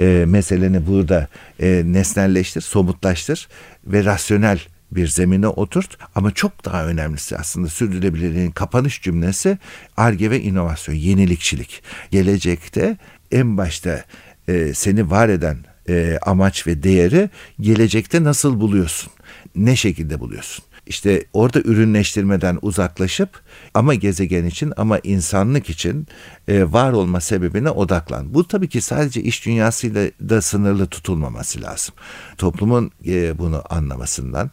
e, 0.00 0.24
meseleni 0.26 0.86
burada 0.86 1.28
e, 1.60 1.82
nesnelleştir, 1.86 2.60
somutlaştır 2.60 3.48
ve 3.86 4.04
rasyonel 4.04 4.60
bir 4.92 5.06
zemine 5.08 5.48
oturt 5.48 5.98
ama 6.14 6.30
çok 6.30 6.64
daha 6.64 6.86
önemlisi 6.86 7.36
aslında 7.36 7.68
sürdürülebilirliğin 7.68 8.50
kapanış 8.50 9.02
cümlesi 9.02 9.58
arge 9.96 10.30
ve 10.30 10.40
inovasyon, 10.40 10.94
yenilikçilik. 10.94 11.82
Gelecekte 12.10 12.96
en 13.32 13.56
başta 13.56 14.04
e, 14.48 14.74
seni 14.74 15.10
var 15.10 15.28
eden 15.28 15.58
e, 15.88 16.18
amaç 16.22 16.66
ve 16.66 16.82
değeri 16.82 17.30
gelecekte 17.60 18.24
nasıl 18.24 18.60
buluyorsun? 18.60 19.12
Ne 19.56 19.76
şekilde 19.76 20.20
buluyorsun? 20.20 20.64
İşte 20.88 21.24
orada 21.32 21.60
ürünleştirmeden 21.60 22.58
uzaklaşıp 22.62 23.40
ama 23.74 23.94
gezegen 23.94 24.44
için 24.44 24.72
ama 24.76 24.98
insanlık 24.98 25.70
için 25.70 26.06
e, 26.48 26.72
var 26.72 26.92
olma 26.92 27.20
sebebine 27.20 27.70
odaklan. 27.70 28.34
Bu 28.34 28.48
tabii 28.48 28.68
ki 28.68 28.80
sadece 28.80 29.22
iş 29.22 29.46
dünyasıyla 29.46 30.10
da 30.28 30.42
sınırlı 30.42 30.86
tutulmaması 30.86 31.62
lazım. 31.62 31.94
Toplumun 32.38 32.90
e, 33.06 33.38
bunu 33.38 33.62
anlamasından, 33.70 34.50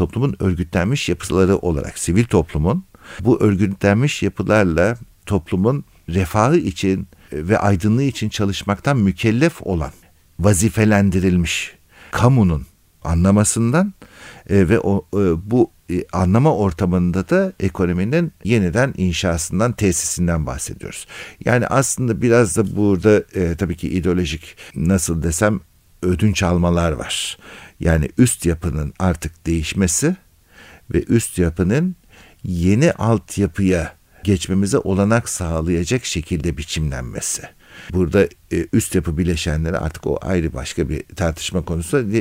toplumun 0.00 0.36
örgütlenmiş 0.38 1.08
yapıları 1.08 1.56
olarak 1.56 1.98
sivil 1.98 2.24
toplumun 2.24 2.84
bu 3.20 3.42
örgütlenmiş 3.42 4.22
yapılarla 4.22 4.96
toplumun 5.26 5.84
refahı 6.08 6.56
için 6.56 7.08
ve 7.32 7.58
aydınlığı 7.58 8.02
için 8.02 8.28
çalışmaktan 8.28 8.96
mükellef 8.96 9.62
olan 9.62 9.90
vazifelendirilmiş 10.38 11.74
kamunun 12.10 12.66
anlamasından 13.04 13.94
e, 14.50 14.68
ve 14.68 14.80
o 14.80 15.06
e, 15.14 15.50
bu 15.50 15.70
e, 15.90 16.04
anlama 16.12 16.56
ortamında 16.56 17.28
da 17.28 17.52
ekonominin 17.60 18.32
yeniden 18.44 18.94
inşasından, 18.96 19.72
tesisinden 19.72 20.46
bahsediyoruz. 20.46 21.06
Yani 21.44 21.66
aslında 21.66 22.22
biraz 22.22 22.56
da 22.56 22.76
burada 22.76 23.24
e, 23.34 23.56
tabii 23.56 23.76
ki 23.76 23.88
ideolojik 23.88 24.56
nasıl 24.74 25.22
desem 25.22 25.60
ödünç 26.02 26.42
almalar 26.42 26.92
var. 26.92 27.38
Yani 27.80 28.10
üst 28.18 28.46
yapının 28.46 28.94
artık 28.98 29.46
değişmesi 29.46 30.16
ve 30.94 31.04
üst 31.04 31.38
yapının 31.38 31.96
yeni 32.42 32.92
altyapıya 32.92 33.96
geçmemize 34.24 34.78
olanak 34.78 35.28
sağlayacak 35.28 36.04
şekilde 36.04 36.56
biçimlenmesi. 36.56 37.42
Burada 37.92 38.28
e, 38.52 38.66
üst 38.72 38.94
yapı 38.94 39.18
bileşenleri 39.18 39.78
artık 39.78 40.06
o 40.06 40.18
ayrı 40.22 40.54
başka 40.54 40.88
bir 40.88 41.02
tartışma 41.02 41.62
konusu 41.62 42.12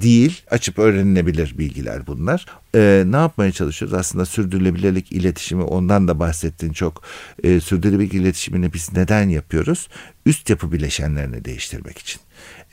değil. 0.00 0.42
Açıp 0.50 0.78
öğrenilebilir 0.78 1.58
bilgiler 1.58 2.06
bunlar. 2.06 2.46
E, 2.74 3.04
ne 3.06 3.16
yapmaya 3.16 3.52
çalışıyoruz? 3.52 3.94
Aslında 3.94 4.26
sürdürülebilirlik 4.26 5.12
iletişimi 5.12 5.62
ondan 5.62 6.08
da 6.08 6.20
bahsettin 6.20 6.72
çok. 6.72 7.02
E, 7.42 7.60
sürdürülebilirlik 7.60 8.14
iletişimini 8.14 8.72
biz 8.72 8.92
neden 8.92 9.28
yapıyoruz? 9.28 9.88
Üst 10.26 10.50
yapı 10.50 10.72
bileşenlerini 10.72 11.44
değiştirmek 11.44 11.98
için. 11.98 12.20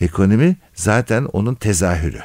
Ekonomi 0.01 0.55
zaten 0.75 1.25
onun 1.25 1.55
tezahürü. 1.55 2.21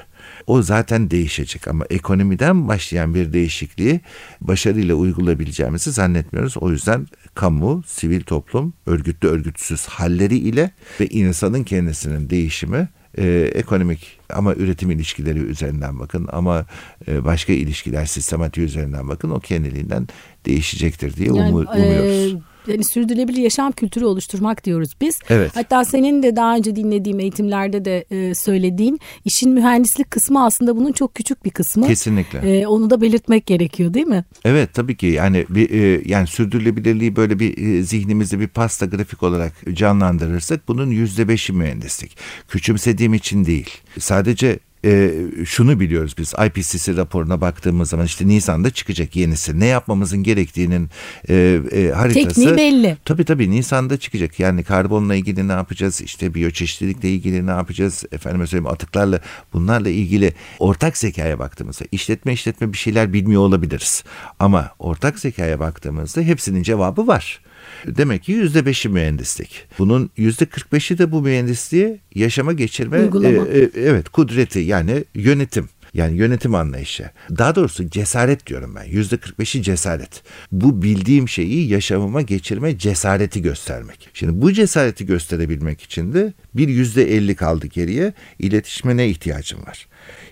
O 0.46 0.62
zaten 0.62 1.10
değişecek 1.10 1.68
ama 1.68 1.84
ekonomiden 1.90 2.68
başlayan 2.68 3.14
bir 3.14 3.32
değişikliği 3.32 4.00
başarıyla 4.40 4.94
uygulayabileceğimizi 4.94 5.92
zannetmiyoruz. 5.92 6.56
O 6.56 6.70
yüzden 6.70 7.06
kamu, 7.38 7.82
sivil 7.86 8.20
toplum, 8.20 8.74
örgütlü 8.86 9.28
örgütsüz 9.28 9.86
halleri 9.86 10.36
ile 10.36 10.70
ve 11.00 11.06
insanın 11.06 11.64
kendisinin 11.64 12.30
değişimi 12.30 12.88
e, 13.18 13.50
ekonomik 13.54 14.18
ama 14.30 14.54
üretim 14.54 14.90
ilişkileri 14.90 15.38
üzerinden 15.38 15.98
bakın 15.98 16.28
ama 16.32 16.66
e, 17.08 17.24
başka 17.24 17.52
ilişkiler 17.52 18.06
sistematiği 18.06 18.66
üzerinden 18.66 19.08
bakın 19.08 19.30
o 19.30 19.40
kendiliğinden 19.40 20.08
değişecektir 20.46 21.16
diye 21.16 21.28
yani, 21.28 21.40
umu, 21.40 21.64
umuyoruz. 21.74 22.34
E, 22.34 22.57
yani 22.68 22.84
sürdürülebilir 22.84 23.42
yaşam 23.42 23.72
kültürü 23.72 24.04
oluşturmak 24.04 24.64
diyoruz 24.64 24.90
biz. 25.00 25.18
Evet. 25.28 25.50
Hatta 25.54 25.84
senin 25.84 26.22
de 26.22 26.36
daha 26.36 26.56
önce 26.56 26.76
dinlediğim 26.76 27.20
eğitimlerde 27.20 27.84
de 27.84 28.04
e, 28.10 28.34
söylediğin 28.34 29.00
işin 29.24 29.52
mühendislik 29.52 30.10
kısmı 30.10 30.44
aslında 30.44 30.76
bunun 30.76 30.92
çok 30.92 31.14
küçük 31.14 31.44
bir 31.44 31.50
kısmı. 31.50 31.86
Kesinlikle. 31.86 32.60
E, 32.60 32.66
onu 32.66 32.90
da 32.90 33.00
belirtmek 33.00 33.46
gerekiyor 33.46 33.94
değil 33.94 34.06
mi? 34.06 34.24
Evet 34.44 34.74
tabii 34.74 34.96
ki 34.96 35.06
yani 35.06 35.46
bir 35.48 35.70
e, 35.70 36.02
yani 36.06 36.26
sürdürülebilirliği 36.26 37.16
böyle 37.16 37.38
bir 37.38 37.58
e, 37.58 37.82
zihnimizde 37.82 38.40
bir 38.40 38.48
pasta 38.48 38.86
grafik 38.86 39.22
olarak 39.22 39.52
canlandırırsak 39.72 40.68
bunun 40.68 40.90
yüzde 40.90 41.28
beşi 41.28 41.52
mühendislik. 41.52 42.16
Küçümsediğim 42.48 43.14
için 43.14 43.44
değil. 43.44 43.70
Sadece 43.98 44.58
e, 44.84 45.14
şunu 45.44 45.80
biliyoruz 45.80 46.14
biz 46.18 46.34
IPCC 46.46 46.96
raporuna 46.96 47.40
baktığımız 47.40 47.90
zaman 47.90 48.06
işte 48.06 48.28
Nisan'da 48.28 48.70
çıkacak 48.70 49.16
yenisi. 49.16 49.60
Ne 49.60 49.66
yapmamızın 49.66 50.22
gerektiğinin 50.22 50.90
e, 51.28 51.60
e, 51.72 51.90
haritası. 51.90 52.28
Tekniği 52.28 52.56
belli. 52.56 52.96
Tabii 53.04 53.24
tabii 53.24 53.50
Nisan'da 53.50 53.96
çıkacak. 53.96 54.40
Yani 54.40 54.64
karbonla 54.64 55.14
ilgili 55.14 55.48
ne 55.48 55.52
yapacağız? 55.52 56.00
İşte 56.00 56.34
biyoçeşitlilikle 56.34 57.10
ilgili 57.10 57.46
ne 57.46 57.50
yapacağız? 57.50 58.04
Efendim 58.12 58.46
söyleyeyim 58.46 58.72
atıklarla 58.72 59.20
bunlarla 59.52 59.88
ilgili 59.88 60.32
ortak 60.58 60.96
zekaya 60.96 61.38
baktığımızda 61.38 61.84
işletme 61.92 62.32
işletme 62.32 62.72
bir 62.72 62.78
şeyler 62.78 63.12
bilmiyor 63.12 63.42
olabiliriz. 63.42 64.04
Ama 64.38 64.70
ortak 64.78 65.18
zekaya 65.18 65.60
baktığımızda 65.60 66.20
hepsinin 66.20 66.62
cevabı 66.62 67.06
var. 67.06 67.40
Demek 67.86 68.22
ki 68.22 68.32
yüzde 68.32 68.66
beşi 68.66 68.88
mühendislik. 68.88 69.66
Bunun 69.78 70.10
yüzde 70.16 70.46
kırk 70.46 70.72
beşi 70.72 70.98
de 70.98 71.12
bu 71.12 71.22
mühendisliği 71.22 72.00
yaşama 72.14 72.52
geçirme 72.52 72.98
e, 72.98 73.30
e, 73.60 73.70
evet 73.74 74.08
kudreti 74.08 74.58
yani 74.58 75.04
yönetim. 75.14 75.68
Yani 75.94 76.16
yönetim 76.16 76.54
anlayışı. 76.54 77.10
Daha 77.38 77.54
doğrusu 77.54 77.90
cesaret 77.90 78.46
diyorum 78.46 78.74
ben. 78.74 78.84
Yüzde 78.84 79.14
45'i 79.16 79.62
cesaret. 79.62 80.22
Bu 80.52 80.82
bildiğim 80.82 81.28
şeyi 81.28 81.68
yaşamıma 81.68 82.22
geçirme 82.22 82.78
cesareti 82.78 83.42
göstermek. 83.42 84.08
Şimdi 84.14 84.42
bu 84.42 84.52
cesareti 84.52 85.06
gösterebilmek 85.06 85.82
için 85.82 86.12
de 86.12 86.32
bir 86.54 86.68
yüzde 86.68 87.16
50 87.16 87.34
kaldı 87.34 87.66
geriye. 87.66 88.12
İletişime 88.38 88.96
ne 88.96 89.08
ihtiyacım 89.08 89.66
var? 89.66 89.86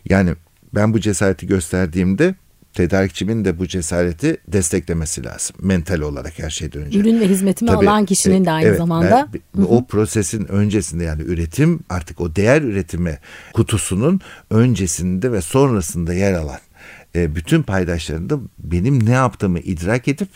Yani 0.09 0.31
ben 0.75 0.95
bu 0.95 1.01
cesareti 1.01 1.47
gösterdiğimde 1.47 2.35
tedarikçimin 2.77 3.45
de 3.45 3.59
bu 3.59 3.67
cesareti 3.67 4.37
desteklemesi 4.49 5.25
lazım. 5.25 5.57
Mental 5.61 6.01
olarak 6.01 6.39
her 6.39 6.51
şeyden 6.51 6.83
önce. 6.83 6.99
Ürün 6.99 7.21
ve 7.21 7.29
hizmetimi 7.29 7.71
Tabii, 7.71 7.89
alan 7.89 8.05
kişinin 8.05 8.45
de 8.45 8.51
aynı 8.51 8.69
evet, 8.69 8.79
zamanda. 8.79 9.29
Ben, 9.57 9.63
o 9.63 9.87
prosesin 9.87 10.45
öncesinde 10.45 11.05
yani 11.05 11.23
üretim 11.23 11.81
artık 11.89 12.21
o 12.21 12.37
değer 12.37 12.63
üretimi 12.63 13.19
kutusunun 13.53 14.21
öncesinde 14.51 15.33
ve 15.33 15.41
sonrasında 15.41 16.15
yer 16.15 16.33
alan 16.33 16.59
e, 17.15 17.35
bütün 17.35 17.63
paydaşlarında 17.63 18.39
benim 18.59 19.07
ne 19.07 19.13
yaptığımı 19.13 19.59
idrak 19.59 20.09
edip 20.09 20.29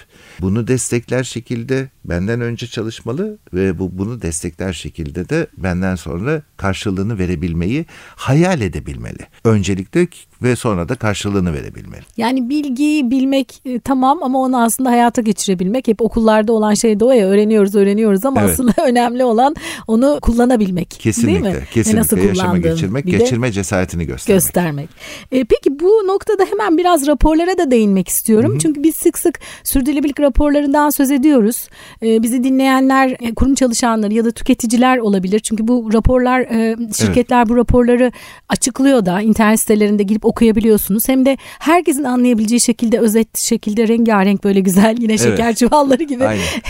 bunu 0.43 0.69
destekler 0.69 1.25
şekilde 1.25 1.89
benden 2.05 2.41
önce 2.41 2.67
çalışmalı 2.67 3.39
ve 3.55 3.79
bu 3.79 3.99
bunu 3.99 4.23
destekler 4.23 4.73
şekilde 4.73 5.29
de 5.29 5.47
benden 5.57 5.95
sonra 5.95 6.43
karşılığını 6.57 7.19
verebilmeyi 7.19 7.87
hayal 8.17 8.61
edebilmeli. 8.61 9.27
Öncelikle 9.45 10.09
ve 10.43 10.57
sonra 10.57 10.89
da 10.89 10.95
karşılığını 10.95 11.53
verebilmeli. 11.55 12.03
Yani 12.17 12.49
bilgiyi 12.49 13.11
bilmek 13.11 13.63
e, 13.65 13.81
tamam 13.81 14.23
ama 14.23 14.39
onu 14.39 14.63
aslında 14.63 14.91
hayata 14.91 15.23
geçirebilmek 15.23 15.89
hep 15.89 16.03
okullarda 16.03 16.53
olan 16.53 16.75
şey 16.75 17.01
de 17.01 17.05
o 17.05 17.13
ya 17.13 17.27
öğreniyoruz 17.27 17.75
öğreniyoruz 17.75 18.25
ama 18.25 18.41
evet. 18.41 18.51
aslında 18.51 18.73
önemli 18.87 19.25
olan 19.25 19.57
onu 19.87 20.19
kullanabilmek. 20.23 20.91
Kesinlikle. 20.91 21.45
Değil 21.45 21.57
mi? 21.57 21.65
Kesinlikle. 21.73 22.01
Nasıl 22.01 22.19
yaşama 22.19 22.59
geçirmek, 22.59 23.07
geçirme 23.07 23.53
cesaretini 23.53 24.05
göstermek. 24.05 24.43
Göstermek. 24.43 24.89
E, 25.33 25.45
peki 25.45 25.81
bu 25.81 25.89
noktada 26.07 26.45
hemen 26.45 26.79
biraz 26.79 27.07
raporlara 27.07 27.59
da 27.59 27.71
değinmek 27.71 28.09
istiyorum. 28.09 28.51
Hı-hı. 28.51 28.59
Çünkü 28.59 28.83
biz 28.83 28.97
sık 28.97 29.19
sık 29.19 29.39
sürdürülebilirlik 29.65 30.21
raporlarından 30.31 30.91
söz 30.91 31.11
ediyoruz. 31.11 31.69
E, 32.03 32.23
bizi 32.23 32.45
dinleyenler 32.45 33.17
e, 33.21 33.35
kurum 33.35 33.55
çalışanları 33.55 34.15
ya 34.15 34.25
da 34.25 34.31
tüketiciler 34.31 34.99
olabilir. 34.99 35.41
Çünkü 35.41 35.69
bu 35.69 35.91
raporlar 35.93 36.41
e, 36.41 36.77
şirketler 36.99 37.39
evet. 37.39 37.49
bu 37.49 37.57
raporları 37.57 38.13
açıklıyor 38.49 39.07
da 39.07 39.21
internet 39.21 39.61
sitelerinde 39.61 40.03
girip 40.03 40.25
okuyabiliyorsunuz. 40.25 41.09
Hem 41.09 41.25
de 41.25 41.37
herkesin 41.59 42.05
anlayabileceği 42.05 42.61
şekilde 42.61 42.99
özet 42.99 43.39
şekilde 43.39 43.89
rengarenk 43.89 44.45
böyle 44.45 44.61
güzel 44.61 44.97
yine 45.01 45.19
şeker 45.19 45.47
evet. 45.47 45.59
çuvalları 45.59 46.03
gibi 46.03 46.25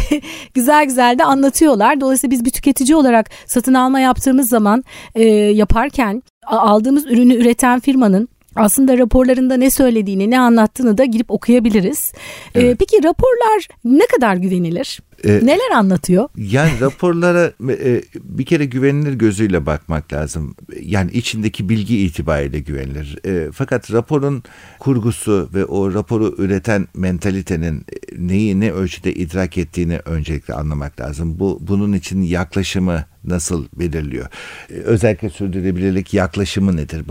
güzel 0.55 0.85
güzel 0.85 1.19
de 1.19 1.25
anlatıyorlar. 1.25 2.01
Dolayısıyla 2.01 2.31
biz 2.31 2.45
bir 2.45 2.51
tüketici 2.51 2.97
olarak 2.97 3.31
satın 3.47 3.75
alma 3.75 4.01
yaptığımız 4.01 4.49
zaman 4.49 4.85
e, 5.15 5.25
yaparken 5.35 6.23
aldığımız 6.47 7.07
ürünü 7.07 7.35
üreten 7.35 7.81
firmanın 7.81 8.29
aslında 8.57 8.99
raporlarında 8.99 9.57
ne 9.57 9.71
söylediğini, 9.71 10.31
ne 10.31 10.41
anlattığını 10.41 10.99
da 10.99 11.05
girip 11.05 11.31
okuyabiliriz. 11.31 12.13
Ee, 12.55 12.61
evet. 12.61 12.73
Ee, 12.73 12.75
peki 12.75 13.05
raporlar 13.05 13.69
ne 13.85 14.07
kadar 14.07 14.37
güvenilir? 14.37 15.01
Ee, 15.25 15.41
Neler 15.43 15.71
anlatıyor? 15.75 16.29
Yani 16.37 16.71
raporlara 16.81 17.53
e, 17.69 18.03
bir 18.21 18.45
kere 18.45 18.65
güvenilir 18.65 19.13
gözüyle 19.13 19.67
bakmak 19.67 20.13
lazım. 20.13 20.55
Yani 20.81 21.11
içindeki 21.11 21.69
bilgi 21.69 21.99
itibariyle 21.99 22.59
güvenilir. 22.59 23.19
E, 23.27 23.53
fakat 23.53 23.93
raporun 23.93 24.43
kurgusu 24.79 25.49
ve 25.55 25.65
o 25.65 25.95
raporu 25.95 26.35
üreten 26.39 26.89
mentalitenin 26.95 27.85
neyi 28.19 28.61
ne 28.61 28.73
ölçüde 28.73 29.15
idrak 29.15 29.59
ettiğini 29.59 29.99
öncelikle 30.05 30.55
anlamak 30.55 31.01
lazım. 31.01 31.39
Bu 31.39 31.59
bunun 31.61 31.93
için 31.93 32.23
yaklaşımı 32.23 33.05
nasıl 33.25 33.67
belirliyor? 33.75 34.27
Ee, 34.71 34.75
özellikle 34.75 35.31
sürdürülebilirlik 35.31 36.15
yaklaşımı 36.15 36.77
nedir? 36.77 37.05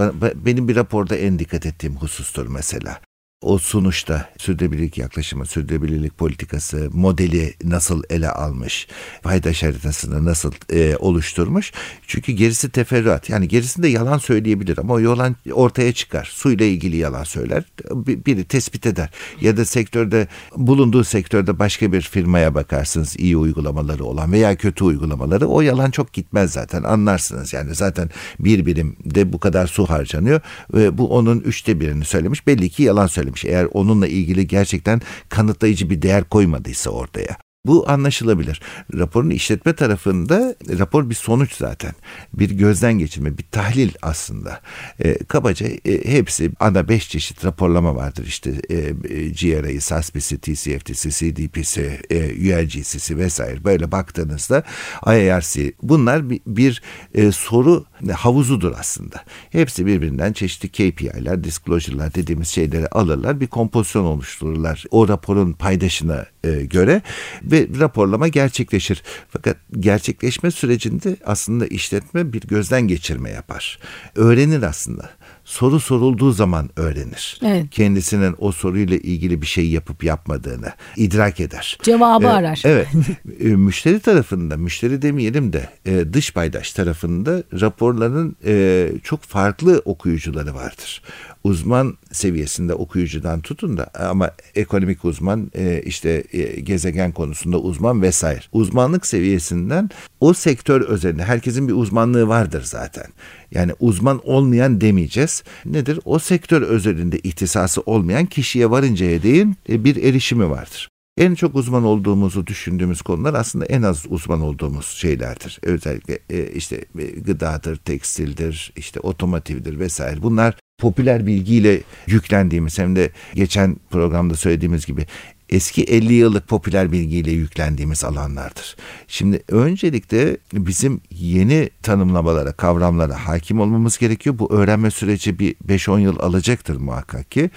Benim 0.46 0.68
bir 0.68 0.76
raporda 0.76 1.16
en 1.16 1.40
dikkat 1.40 1.66
ettiğim 1.66 1.96
husustur 1.96 2.48
mesela 2.48 3.02
o 3.42 3.58
sunuşta 3.58 4.30
sürdürülebilirlik 4.38 4.98
yaklaşımı, 4.98 5.46
sürdürülebilirlik 5.46 6.18
politikası, 6.18 6.90
modeli 6.94 7.54
nasıl 7.64 8.04
ele 8.10 8.30
almış, 8.30 8.88
paydaş 9.24 9.64
haritasını 9.64 10.26
nasıl 10.26 10.52
e, 10.74 10.96
oluşturmuş. 10.98 11.72
Çünkü 12.08 12.32
gerisi 12.32 12.70
teferruat. 12.70 13.30
Yani 13.30 13.48
gerisinde 13.48 13.88
yalan 13.88 14.18
söyleyebilir 14.18 14.78
ama 14.78 14.94
o 14.94 14.98
yalan 14.98 15.36
ortaya 15.52 15.94
çıkar. 15.94 16.30
Suyla 16.34 16.66
ilgili 16.66 16.98
yalan 16.98 17.24
söyler. 17.24 17.64
Biri 18.06 18.44
tespit 18.44 18.86
eder. 18.86 19.10
Ya 19.42 19.58
da 19.58 19.66
sektörde 19.66 20.28
bulunduğu 20.56 21.04
sektörde 21.04 21.60
başka 21.60 21.94
bir 21.94 22.02
firmaya 22.02 22.56
bakarsınız 22.56 23.20
iyi 23.20 23.38
uygulamaları 23.38 24.06
olan 24.06 24.32
veya 24.32 24.56
kötü 24.56 24.84
uygulamaları. 24.84 25.48
O 25.48 25.62
yalan 25.62 25.92
çok 25.92 26.14
gitmez 26.14 26.52
zaten 26.52 26.84
anlarsınız. 26.84 27.54
Yani 27.54 27.76
zaten 27.76 28.10
bir 28.40 28.66
birimde 28.66 29.34
bu 29.34 29.40
kadar 29.40 29.68
su 29.68 29.86
harcanıyor 29.86 30.42
ve 30.74 30.98
bu 30.98 31.16
onun 31.16 31.40
üçte 31.40 31.80
birini 31.80 32.06
söylemiş. 32.06 32.48
Belli 32.48 32.70
ki 32.70 32.84
yalan 32.84 33.08
söylemiş 33.08 33.29
söylemiş. 33.38 33.46
Eğer 33.46 33.68
onunla 33.74 34.08
ilgili 34.08 34.48
gerçekten 34.48 35.02
kanıtlayıcı 35.30 35.90
bir 35.90 36.02
değer 36.02 36.24
koymadıysa 36.24 36.90
ortaya. 36.90 37.38
Bu 37.66 37.90
anlaşılabilir. 37.90 38.62
Raporun 38.94 39.30
işletme 39.30 39.74
tarafında 39.74 40.56
rapor 40.70 41.10
bir 41.10 41.16
sonuç 41.16 41.56
zaten. 41.56 41.92
Bir 42.34 42.50
gözden 42.50 42.94
geçirme, 42.94 43.38
bir 43.38 43.46
tahlil 43.52 43.92
aslında. 44.02 44.62
E, 45.00 45.18
kabaca 45.18 45.68
e, 45.86 46.12
hepsi 46.12 46.52
ana 46.60 46.88
beş 46.88 47.10
çeşit 47.10 47.46
raporlama 47.46 47.96
vardır. 47.96 48.26
İşte 48.28 48.50
e, 48.70 48.76
e 48.76 49.30
GRA'yı, 49.30 49.82
SASB'si, 49.82 50.38
TCFT'si, 50.38 51.10
CDP'si, 51.12 52.00
e, 52.10 52.18
ULGC'si 52.18 53.18
vesaire 53.18 53.64
böyle 53.64 53.92
baktığınızda 53.92 54.64
IARC 55.06 55.74
bunlar 55.82 56.30
bir, 56.30 56.42
bir 56.48 56.82
e, 57.14 57.32
soru 57.32 57.86
havuzudur 58.14 58.74
aslında. 58.80 59.24
Hepsi 59.50 59.86
birbirinden 59.86 60.34
çeşitli 60.34 60.70
KPI'ler, 60.70 61.44
disclosure'lar 61.44 62.16
dediğimiz 62.16 62.48
şeyleri 62.48 62.88
alırlar. 62.88 63.40
Bir 63.40 63.48
kompozisyon 63.48 64.06
oluştururlar. 64.06 64.86
O 64.92 65.08
raporun 65.08 65.54
paydaşına 65.54 66.26
e, 66.44 66.66
göre 66.66 67.02
ve 67.44 67.68
raporlama 67.80 68.28
gerçekleşir. 68.28 69.04
Fakat 69.30 69.58
gerçekleşme 69.80 70.52
sürecinde 70.52 71.18
aslında 71.26 71.68
işletme 71.68 72.34
bir 72.34 72.42
gözden 72.42 72.82
geçirme 72.82 73.30
yapar. 73.30 73.80
Öğrenir 74.16 74.64
aslında 74.64 75.10
soru 75.50 75.80
sorulduğu 75.80 76.32
zaman 76.32 76.70
öğrenir. 76.76 77.40
Evet. 77.46 77.66
Kendisinin 77.72 78.36
o 78.38 78.52
soruyla 78.52 78.98
ilgili 78.98 79.42
bir 79.42 79.48
şey 79.48 79.70
yapıp 79.70 80.04
yapmadığını 80.04 80.72
idrak 80.96 81.40
eder. 81.40 81.78
Cevabı 81.84 82.26
ee, 82.26 82.30
arar. 82.30 82.62
Evet. 82.66 82.88
e, 83.40 83.46
müşteri 83.46 84.00
tarafında, 84.00 84.58
müşteri 84.58 85.02
demeyelim 85.02 85.54
de 85.54 85.70
e, 85.86 86.14
dış 86.14 86.34
paydaş 86.34 86.74
tarafında 86.74 87.44
raporların 87.62 88.36
e, 88.46 88.88
çok 89.04 89.24
farklı 89.24 89.82
okuyucuları 89.86 90.56
vardır 90.56 91.02
uzman 91.44 91.98
seviyesinde 92.12 92.74
okuyucudan 92.74 93.42
tutun 93.42 93.78
da 93.78 93.90
ama 93.94 94.32
ekonomik 94.56 95.06
uzman 95.06 95.52
e, 95.56 95.82
işte 95.86 96.24
e, 96.32 96.60
gezegen 96.60 97.12
konusunda 97.12 97.60
uzman 97.60 98.02
vesaire. 98.02 98.42
Uzmanlık 98.52 99.06
seviyesinden 99.06 99.90
o 100.20 100.34
sektör 100.34 100.82
özelinde 100.82 101.24
herkesin 101.24 101.68
bir 101.68 101.74
uzmanlığı 101.74 102.28
vardır 102.28 102.64
zaten. 102.64 103.06
Yani 103.52 103.72
uzman 103.80 104.22
olmayan 104.24 104.82
demeyeceğiz. 104.82 105.44
Nedir? 105.66 106.00
O 106.06 106.20
sektör 106.20 106.62
özelinde 106.62 107.20
ihtisası 107.20 107.82
olmayan 107.82 108.26
kişiye 108.26 108.70
varıncaya 108.70 109.24
değin 109.24 109.58
e, 109.70 109.84
bir 109.84 109.96
erişimi 110.04 110.50
vardır 110.50 110.90
en 111.20 111.36
çok 111.36 111.56
uzman 111.56 111.84
olduğumuzu 111.84 112.48
düşündüğümüz 112.48 113.02
konular 113.02 113.34
aslında 113.34 113.66
en 113.66 113.82
az 113.82 114.06
uzman 114.10 114.42
olduğumuz 114.42 114.86
şeylerdir. 114.86 115.60
Özellikle 115.64 116.20
işte 116.54 116.86
gıdadır, 117.26 117.78
tekstildir, 117.78 118.74
işte 118.76 119.00
otomotivdir 119.00 119.80
vesaire. 119.80 120.22
Bunlar 120.22 120.56
popüler 120.80 121.26
bilgiyle 121.26 121.82
yüklendiğimiz 122.08 122.80
hem 122.80 122.96
de 122.96 123.10
geçen 123.34 123.78
programda 123.92 124.36
söylediğimiz 124.36 124.86
gibi 124.86 125.06
eski 125.50 125.84
50 125.84 126.14
yıllık 126.14 126.48
popüler 126.48 126.92
bilgiyle 126.92 127.32
yüklendiğimiz 127.32 128.04
alanlardır. 128.04 128.76
Şimdi 129.08 129.44
öncelikle 129.48 130.38
bizim 130.54 131.02
yeni 131.12 131.70
tanımlamalara, 131.84 132.52
kavramlara 132.52 133.28
hakim 133.28 133.60
olmamız 133.60 133.98
gerekiyor. 133.98 134.40
Bu 134.40 134.54
öğrenme 134.54 134.92
süreci 134.92 135.40
bir 135.40 135.56
5-10 135.56 136.00
yıl 136.00 136.20
alacaktır 136.20 136.78
muhakkak 136.78 137.32
ki. 137.32 137.50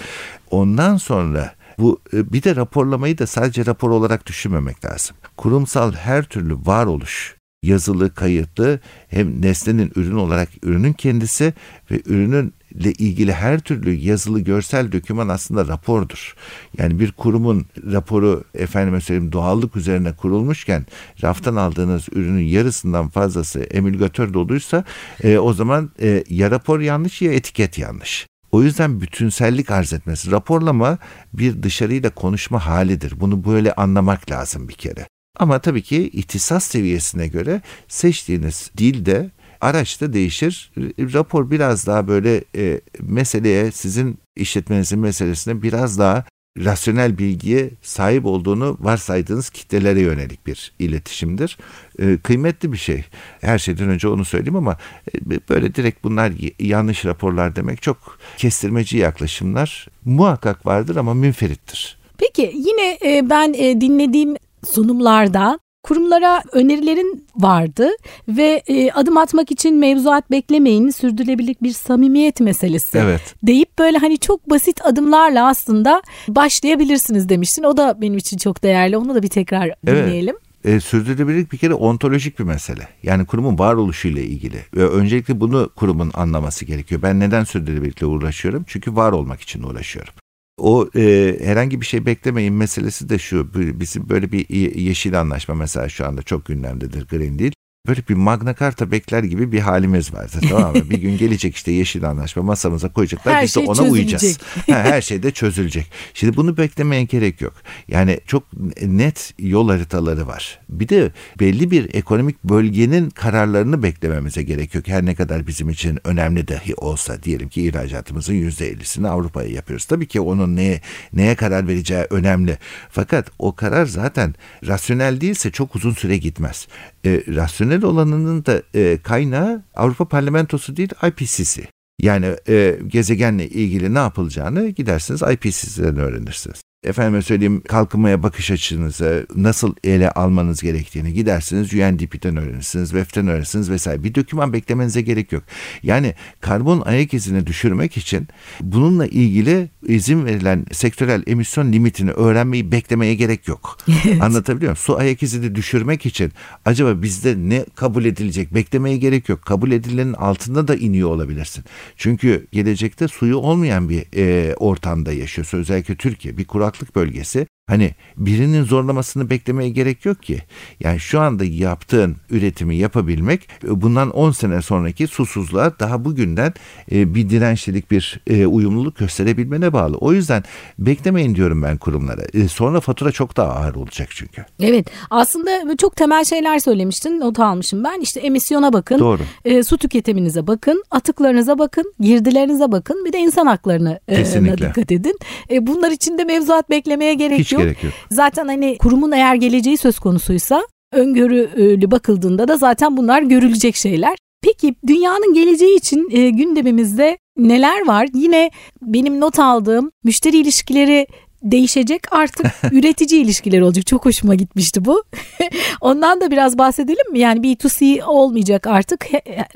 Ondan 0.50 0.96
sonra 0.96 1.54
bu 1.78 2.00
e, 2.14 2.32
bir 2.32 2.42
de 2.42 2.56
raporlamayı 2.56 3.18
da 3.18 3.26
sadece 3.26 3.66
rapor 3.66 3.90
olarak 3.90 4.26
düşünmemek 4.26 4.84
lazım. 4.84 5.16
Kurumsal 5.36 5.92
her 5.92 6.24
türlü 6.24 6.56
varoluş 6.64 7.36
yazılı, 7.62 8.14
kayıtlı 8.14 8.80
hem 9.08 9.42
nesnenin 9.42 9.92
ürün 9.96 10.16
olarak 10.16 10.48
ürünün 10.62 10.92
kendisi 10.92 11.54
ve 11.90 12.00
ürünün 12.06 12.54
ile 12.74 12.92
ilgili 12.92 13.32
her 13.32 13.60
türlü 13.60 13.94
yazılı 13.94 14.40
görsel 14.40 14.92
döküman 14.92 15.28
aslında 15.28 15.68
rapordur. 15.68 16.34
Yani 16.78 17.00
bir 17.00 17.12
kurumun 17.12 17.66
raporu 17.92 18.44
efendime 18.54 19.00
söyleyeyim 19.00 19.32
doğallık 19.32 19.76
üzerine 19.76 20.12
kurulmuşken 20.12 20.86
raftan 21.22 21.56
aldığınız 21.56 22.08
ürünün 22.12 22.44
yarısından 22.44 23.08
fazlası 23.08 23.60
emülgatör 23.60 24.34
doluysa 24.34 24.84
e, 25.22 25.38
o 25.38 25.52
zaman 25.52 25.90
e, 26.00 26.24
ya 26.28 26.50
rapor 26.50 26.80
yanlış 26.80 27.22
ya 27.22 27.32
etiket 27.32 27.78
yanlış. 27.78 28.26
O 28.52 28.62
yüzden 28.62 29.00
bütünsellik 29.00 29.70
arz 29.70 29.92
etmesi. 29.92 30.30
Raporlama 30.30 30.98
bir 31.32 31.62
dışarıyla 31.62 32.10
konuşma 32.10 32.66
halidir. 32.66 33.20
Bunu 33.20 33.44
böyle 33.44 33.72
anlamak 33.72 34.30
lazım 34.30 34.68
bir 34.68 34.74
kere. 34.74 35.06
Ama 35.38 35.58
tabii 35.58 35.82
ki 35.82 36.10
ihtisas 36.12 36.64
seviyesine 36.64 37.28
göre 37.28 37.62
seçtiğiniz 37.88 38.70
dilde 38.78 39.30
araç 39.62 40.00
da 40.00 40.12
değişir. 40.12 40.72
Rapor 40.98 41.50
biraz 41.50 41.86
daha 41.86 42.08
böyle 42.08 42.44
e, 42.56 42.80
meseleye 43.00 43.70
sizin 43.70 44.18
işletmenizin 44.36 44.98
meselesine 44.98 45.62
biraz 45.62 45.98
daha 45.98 46.24
rasyonel 46.58 47.18
bilgiye 47.18 47.70
sahip 47.82 48.26
olduğunu 48.26 48.76
varsaydığınız 48.80 49.50
kitlelere 49.50 50.00
yönelik 50.00 50.46
bir 50.46 50.72
iletişimdir. 50.78 51.58
E, 51.98 52.18
kıymetli 52.18 52.72
bir 52.72 52.76
şey. 52.76 53.04
Her 53.40 53.58
şeyden 53.58 53.88
önce 53.88 54.08
onu 54.08 54.24
söyleyeyim 54.24 54.56
ama 54.56 54.76
e, 55.14 55.48
böyle 55.48 55.74
direkt 55.74 56.04
bunlar 56.04 56.32
yanlış 56.60 57.04
raporlar 57.04 57.56
demek 57.56 57.82
çok 57.82 58.18
kestirmeci 58.36 58.98
yaklaşımlar 58.98 59.88
muhakkak 60.04 60.66
vardır 60.66 60.96
ama 60.96 61.14
münferittir. 61.14 61.98
Peki 62.18 62.52
yine 62.54 62.98
e, 63.04 63.30
ben 63.30 63.54
e, 63.56 63.80
dinlediğim 63.80 64.36
sunumlarda 64.64 65.58
kurumlara 65.82 66.42
önerilerin 66.52 67.26
vardı 67.36 67.88
ve 68.28 68.62
e, 68.66 68.90
adım 68.90 69.16
atmak 69.16 69.50
için 69.50 69.76
mevzuat 69.76 70.30
beklemeyin 70.30 70.90
sürdürülebilirlik 70.90 71.62
bir 71.62 71.72
samimiyet 71.72 72.40
meselesi 72.40 72.98
evet. 72.98 73.34
deyip 73.42 73.78
böyle 73.78 73.98
hani 73.98 74.18
çok 74.18 74.50
basit 74.50 74.86
adımlarla 74.86 75.48
aslında 75.48 76.02
başlayabilirsiniz 76.28 77.28
demiştin. 77.28 77.62
O 77.62 77.76
da 77.76 78.00
benim 78.00 78.18
için 78.18 78.36
çok 78.36 78.62
değerli. 78.62 78.96
Onu 78.96 79.14
da 79.14 79.22
bir 79.22 79.28
tekrar 79.28 79.66
evet. 79.86 80.06
dinleyelim. 80.06 80.36
E, 80.64 80.80
sürdürülebilirlik 80.80 81.52
bir 81.52 81.58
kere 81.58 81.74
ontolojik 81.74 82.38
bir 82.38 82.44
mesele. 82.44 82.88
Yani 83.02 83.26
kurumun 83.26 83.58
varoluşuyla 83.58 84.22
ilgili. 84.22 84.56
Ve 84.76 84.88
öncelikle 84.88 85.40
bunu 85.40 85.70
kurumun 85.76 86.10
anlaması 86.14 86.64
gerekiyor. 86.64 87.02
Ben 87.02 87.20
neden 87.20 87.44
sürdürülebilirlikle 87.44 88.06
uğraşıyorum? 88.06 88.64
Çünkü 88.66 88.96
var 88.96 89.12
olmak 89.12 89.40
için 89.40 89.62
uğraşıyorum. 89.62 90.14
O 90.58 90.88
e, 90.96 91.36
herhangi 91.42 91.80
bir 91.80 91.86
şey 91.86 92.06
beklemeyin 92.06 92.54
meselesi 92.54 93.08
de 93.08 93.18
şu. 93.18 93.54
Bizim 93.80 94.08
böyle 94.08 94.32
bir 94.32 94.48
yeşil 94.80 95.20
anlaşma 95.20 95.54
mesela 95.54 95.88
şu 95.88 96.06
anda 96.06 96.22
çok 96.22 96.44
gündemdedir 96.44 97.06
Green 97.08 97.38
Deal 97.38 97.52
böyle 97.86 98.02
bir 98.08 98.14
Magna 98.14 98.54
Carta 98.54 98.90
bekler 98.90 99.22
gibi 99.22 99.52
bir 99.52 99.60
halimiz 99.60 100.14
vardı 100.14 100.36
tamam 100.48 100.76
mı? 100.76 100.90
bir 100.90 100.98
gün 100.98 101.18
gelecek 101.18 101.56
işte 101.56 101.72
yeşil 101.72 102.08
anlaşma 102.08 102.42
masamıza 102.42 102.92
koyacaklar 102.92 103.34
her 103.34 103.42
biz 103.42 103.54
şey 103.54 103.62
de 103.62 103.70
ona 103.70 103.76
çözülecek. 103.76 104.20
uyacağız. 104.22 104.38
her 104.66 105.02
şey 105.02 105.22
de 105.22 105.30
çözülecek. 105.30 105.86
Şimdi 106.14 106.36
bunu 106.36 106.56
beklemeye 106.56 107.04
gerek 107.04 107.40
yok. 107.40 107.54
Yani 107.88 108.20
çok 108.26 108.44
net 108.82 109.34
yol 109.38 109.68
haritaları 109.68 110.26
var. 110.26 110.60
Bir 110.68 110.88
de 110.88 111.10
belli 111.40 111.70
bir 111.70 111.94
ekonomik 111.94 112.44
bölgenin 112.44 113.10
kararlarını 113.10 113.82
beklememize 113.82 114.42
gerek 114.42 114.74
yok. 114.74 114.88
Her 114.88 115.06
ne 115.06 115.14
kadar 115.14 115.46
bizim 115.46 115.68
için 115.68 115.98
önemli 116.04 116.48
dahi 116.48 116.74
olsa 116.74 117.22
diyelim 117.22 117.48
ki 117.48 117.62
ihracatımızın 117.62 118.34
%50'sini 118.34 119.08
Avrupa'ya 119.08 119.48
yapıyoruz. 119.48 119.84
Tabii 119.84 120.06
ki 120.08 120.20
onun 120.20 120.56
neye, 120.56 120.80
neye 121.12 121.34
karar 121.34 121.68
vereceği 121.68 122.06
önemli. 122.10 122.58
Fakat 122.90 123.30
o 123.38 123.54
karar 123.54 123.86
zaten 123.86 124.34
rasyonel 124.66 125.20
değilse 125.20 125.50
çok 125.50 125.76
uzun 125.76 125.92
süre 125.92 126.16
gitmez. 126.16 126.68
E, 127.04 127.22
rasyonel 127.28 127.71
olanının 127.80 128.44
da 128.44 128.62
e, 128.74 128.98
kaynağı 129.02 129.62
Avrupa 129.74 130.08
Parlamentosu 130.08 130.76
değil 130.76 130.90
IPCC. 131.08 131.62
Yani 132.02 132.36
e, 132.48 132.78
gezegenle 132.86 133.48
ilgili 133.48 133.94
ne 133.94 133.98
yapılacağını 133.98 134.68
gidersiniz 134.68 135.22
IPCC'den 135.22 135.96
öğrenirsiniz 135.96 136.62
efendime 136.84 137.22
söyleyeyim 137.22 137.62
kalkınmaya 137.68 138.22
bakış 138.22 138.50
açınızı 138.50 139.26
nasıl 139.36 139.74
ele 139.84 140.10
almanız 140.10 140.62
gerektiğini 140.62 141.12
gidersiniz 141.12 141.74
UNDP'den 141.74 142.36
öğrenirsiniz, 142.36 142.90
WEF'ten 142.90 143.28
öğrenirsiniz 143.28 143.70
vesaire. 143.70 144.04
Bir 144.04 144.14
doküman 144.14 144.52
beklemenize 144.52 145.02
gerek 145.02 145.32
yok. 145.32 145.44
Yani 145.82 146.14
karbon 146.40 146.80
ayak 146.80 147.14
izini 147.14 147.46
düşürmek 147.46 147.96
için 147.96 148.28
bununla 148.60 149.06
ilgili 149.06 149.70
izin 149.86 150.24
verilen 150.24 150.66
sektörel 150.72 151.22
emisyon 151.26 151.72
limitini 151.72 152.10
öğrenmeyi 152.10 152.72
beklemeye 152.72 153.14
gerek 153.14 153.48
yok. 153.48 153.78
Evet. 154.06 154.22
Anlatabiliyor 154.22 154.70
muyum? 154.70 154.76
Su 154.76 154.98
ayak 154.98 155.22
izini 155.22 155.54
düşürmek 155.54 156.06
için 156.06 156.32
acaba 156.64 157.02
bizde 157.02 157.34
ne 157.38 157.64
kabul 157.74 158.04
edilecek 158.04 158.54
beklemeye 158.54 158.96
gerek 158.96 159.28
yok. 159.28 159.42
Kabul 159.42 159.70
edilenin 159.70 160.12
altında 160.12 160.68
da 160.68 160.76
iniyor 160.76 161.08
olabilirsin. 161.10 161.64
Çünkü 161.96 162.46
gelecekte 162.52 163.08
suyu 163.08 163.36
olmayan 163.36 163.88
bir 163.88 164.04
e, 164.16 164.54
ortamda 164.54 165.12
yaşıyorsun. 165.12 165.58
Özellikle 165.58 165.94
Türkiye 165.94 166.38
bir 166.38 166.44
kurak 166.44 166.71
kuraklık 166.72 166.96
bölgesi 166.96 167.46
Hani 167.66 167.90
birinin 168.16 168.64
zorlamasını 168.64 169.30
beklemeye 169.30 169.70
gerek 169.70 170.04
yok 170.04 170.22
ki. 170.22 170.38
Yani 170.80 171.00
şu 171.00 171.20
anda 171.20 171.44
yaptığın 171.44 172.16
üretimi 172.30 172.76
yapabilmek 172.76 173.48
bundan 173.62 174.10
10 174.10 174.30
sene 174.30 174.62
sonraki 174.62 175.06
susuzluğa 175.06 175.78
daha 175.78 176.04
bugünden 176.04 176.54
e, 176.92 177.14
bir 177.14 177.30
dirençlilik 177.30 177.90
bir 177.90 178.20
e, 178.26 178.46
uyumluluk 178.46 178.98
gösterebilmene 178.98 179.72
bağlı. 179.72 179.96
O 179.96 180.12
yüzden 180.12 180.44
beklemeyin 180.78 181.34
diyorum 181.34 181.62
ben 181.62 181.76
kurumlara. 181.76 182.22
E, 182.34 182.48
sonra 182.48 182.80
fatura 182.80 183.12
çok 183.12 183.36
daha 183.36 183.52
ağır 183.52 183.74
olacak 183.74 184.08
çünkü. 184.10 184.44
Evet 184.60 184.86
aslında 185.10 185.76
çok 185.76 185.96
temel 185.96 186.24
şeyler 186.24 186.58
söylemiştin 186.58 187.20
not 187.20 187.40
almışım 187.40 187.84
ben. 187.84 188.00
İşte 188.00 188.20
emisyona 188.20 188.72
bakın. 188.72 188.98
Doğru. 188.98 189.22
E, 189.44 189.62
su 189.62 189.78
tüketiminize 189.78 190.46
bakın. 190.46 190.84
Atıklarınıza 190.90 191.58
bakın. 191.58 191.94
Girdilerinize 192.00 192.72
bakın. 192.72 193.04
Bir 193.04 193.12
de 193.12 193.18
insan 193.18 193.46
haklarına 193.46 193.98
e, 194.08 194.24
dikkat 194.56 194.92
edin. 194.92 195.18
E, 195.50 195.66
bunlar 195.66 195.90
için 195.90 196.18
de 196.18 196.24
mevzuat 196.24 196.70
beklemeye 196.70 197.14
gerek 197.14 197.38
Hiç 197.38 197.51
yok 197.52 197.62
gerek 197.62 197.84
yok. 197.84 197.92
Zaten 198.10 198.48
hani 198.48 198.78
kurumun 198.78 199.12
eğer 199.12 199.34
geleceği 199.34 199.76
söz 199.76 199.98
konusuysa 199.98 200.66
öngörülü 200.92 201.90
bakıldığında 201.90 202.48
da 202.48 202.56
zaten 202.56 202.96
bunlar 202.96 203.22
görülecek 203.22 203.76
şeyler. 203.76 204.16
Peki 204.42 204.74
dünyanın 204.86 205.34
geleceği 205.34 205.76
için 205.76 206.08
e, 206.10 206.30
gündemimizde 206.30 207.18
neler 207.36 207.86
var? 207.86 208.08
Yine 208.14 208.50
benim 208.82 209.20
not 209.20 209.38
aldığım 209.38 209.90
müşteri 210.04 210.36
ilişkileri 210.36 211.06
değişecek 211.42 212.12
artık 212.12 212.46
üretici 212.72 213.22
ilişkileri 213.22 213.64
olacak. 213.64 213.86
Çok 213.86 214.04
hoşuma 214.04 214.34
gitmişti 214.34 214.84
bu. 214.84 215.04
Ondan 215.80 216.20
da 216.20 216.30
biraz 216.30 216.58
bahsedelim 216.58 217.12
mi? 217.12 217.18
Yani 217.18 217.40
B2C 217.40 218.02
olmayacak 218.04 218.66
artık. 218.66 219.06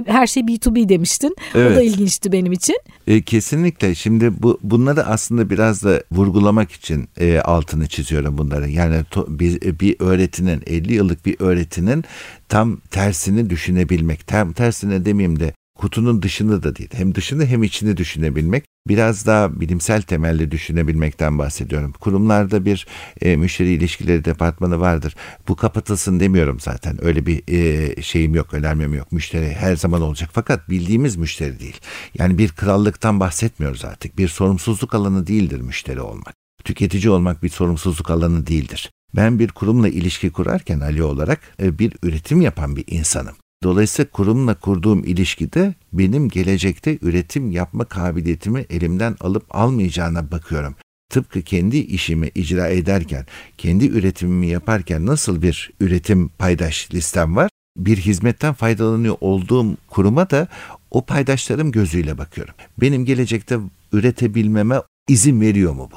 Her 0.07 0.27
şey 0.27 0.43
B2B 0.43 0.89
demiştin. 0.89 1.37
Evet. 1.55 1.73
O 1.73 1.77
da 1.77 1.83
ilginçti 1.83 2.33
benim 2.33 2.53
için. 2.53 2.77
E, 3.07 3.23
kesinlikle. 3.23 3.95
Şimdi 3.95 4.43
bu 4.43 4.59
bunları 4.63 5.07
aslında 5.07 5.51
biraz 5.51 5.85
da 5.85 6.03
vurgulamak 6.13 6.73
için 6.73 7.09
e, 7.21 7.41
altını 7.41 7.87
çiziyorum 7.87 8.39
bunları. 8.39 8.69
Yani 8.69 9.05
to, 9.11 9.27
bir, 9.29 9.81
bir 9.81 9.97
öğretinin 10.01 10.63
50 10.67 10.95
yıllık 10.95 11.27
bir 11.27 11.37
öğretinin 11.41 12.05
tam 12.49 12.77
tersini 12.77 13.51
düşünebilmek. 13.51 14.27
Tam 14.27 14.53
tersine 14.53 15.05
demeyeyim 15.05 15.41
de 15.41 15.53
kutunun 15.87 16.23
dışını 16.23 16.63
da 16.63 16.77
değil. 16.77 16.91
Hem 16.93 17.15
dışını 17.15 17.47
hem 17.47 17.63
içini 17.63 17.97
düşünebilmek. 17.97 18.65
Biraz 18.89 19.27
daha 19.27 19.61
bilimsel 19.61 20.03
temelli 20.03 20.51
düşünebilmekten 20.51 21.39
bahsediyorum. 21.39 21.93
Kurumlarda 21.93 22.65
bir 22.65 22.87
e, 23.21 23.37
müşteri 23.37 23.69
ilişkileri 23.69 24.25
departmanı 24.25 24.81
vardır. 24.81 25.17
Bu 25.49 25.57
kapatılsın 25.57 26.21
demiyorum 26.21 26.61
zaten. 26.61 27.05
Öyle 27.05 27.27
bir 27.27 27.43
e, 27.49 28.03
şeyim 28.03 28.35
yok, 28.35 28.55
önermem 28.55 28.95
yok. 28.95 29.13
Müşteri 29.13 29.53
her 29.53 29.77
zaman 29.77 30.03
olacak. 30.03 30.31
Fakat 30.33 30.71
bildiğimiz 30.71 31.17
müşteri 31.17 31.61
değil. 31.61 31.81
Yani 32.19 32.39
bir 32.39 32.49
krallıktan 32.49 33.21
bahsetmiyoruz 33.21 33.85
artık. 33.85 34.19
Bir 34.19 34.29
sorumsuzluk 34.29 34.95
alanı 34.95 35.27
değildir 35.27 35.61
müşteri 35.61 36.01
olmak. 36.01 36.35
Tüketici 36.65 37.11
olmak 37.11 37.43
bir 37.43 37.49
sorumsuzluk 37.49 38.11
alanı 38.11 38.47
değildir. 38.47 38.91
Ben 39.17 39.39
bir 39.39 39.49
kurumla 39.49 39.89
ilişki 39.89 40.33
kurarken 40.33 40.81
Ali 40.81 41.03
olarak 41.03 41.41
e, 41.63 41.79
bir 41.79 41.93
üretim 42.03 42.41
yapan 42.41 42.77
bir 42.77 42.85
insanım. 42.87 43.37
Dolayısıyla 43.63 44.11
kurumla 44.11 44.55
kurduğum 44.55 45.05
ilişkide 45.05 45.75
benim 45.93 46.29
gelecekte 46.29 46.99
üretim 47.03 47.51
yapma 47.51 47.85
kabiliyetimi 47.85 48.67
elimden 48.71 49.17
alıp 49.21 49.45
almayacağına 49.51 50.31
bakıyorum. 50.31 50.75
Tıpkı 51.11 51.43
kendi 51.43 51.77
işimi 51.77 52.31
icra 52.35 52.69
ederken, 52.69 53.27
kendi 53.59 53.87
üretimimi 53.87 54.47
yaparken 54.47 55.07
nasıl 55.07 55.43
bir 55.43 55.71
üretim 55.81 56.29
paydaş 56.29 56.95
listem 56.95 57.37
var? 57.37 57.51
Bir 57.77 57.97
hizmetten 57.97 58.55
faydalanıyor 58.55 59.17
olduğum 59.21 59.77
kuruma 59.89 60.31
da 60.31 60.49
o 60.91 61.05
paydaşlarım 61.05 61.73
gözüyle 61.73 62.19
bakıyorum. 62.19 62.55
Benim 62.81 63.05
gelecekte 63.05 63.59
üretebilmeme 63.93 64.81
izin 65.09 65.41
veriyor 65.41 65.73
mu 65.73 65.89
bu? 65.93 65.97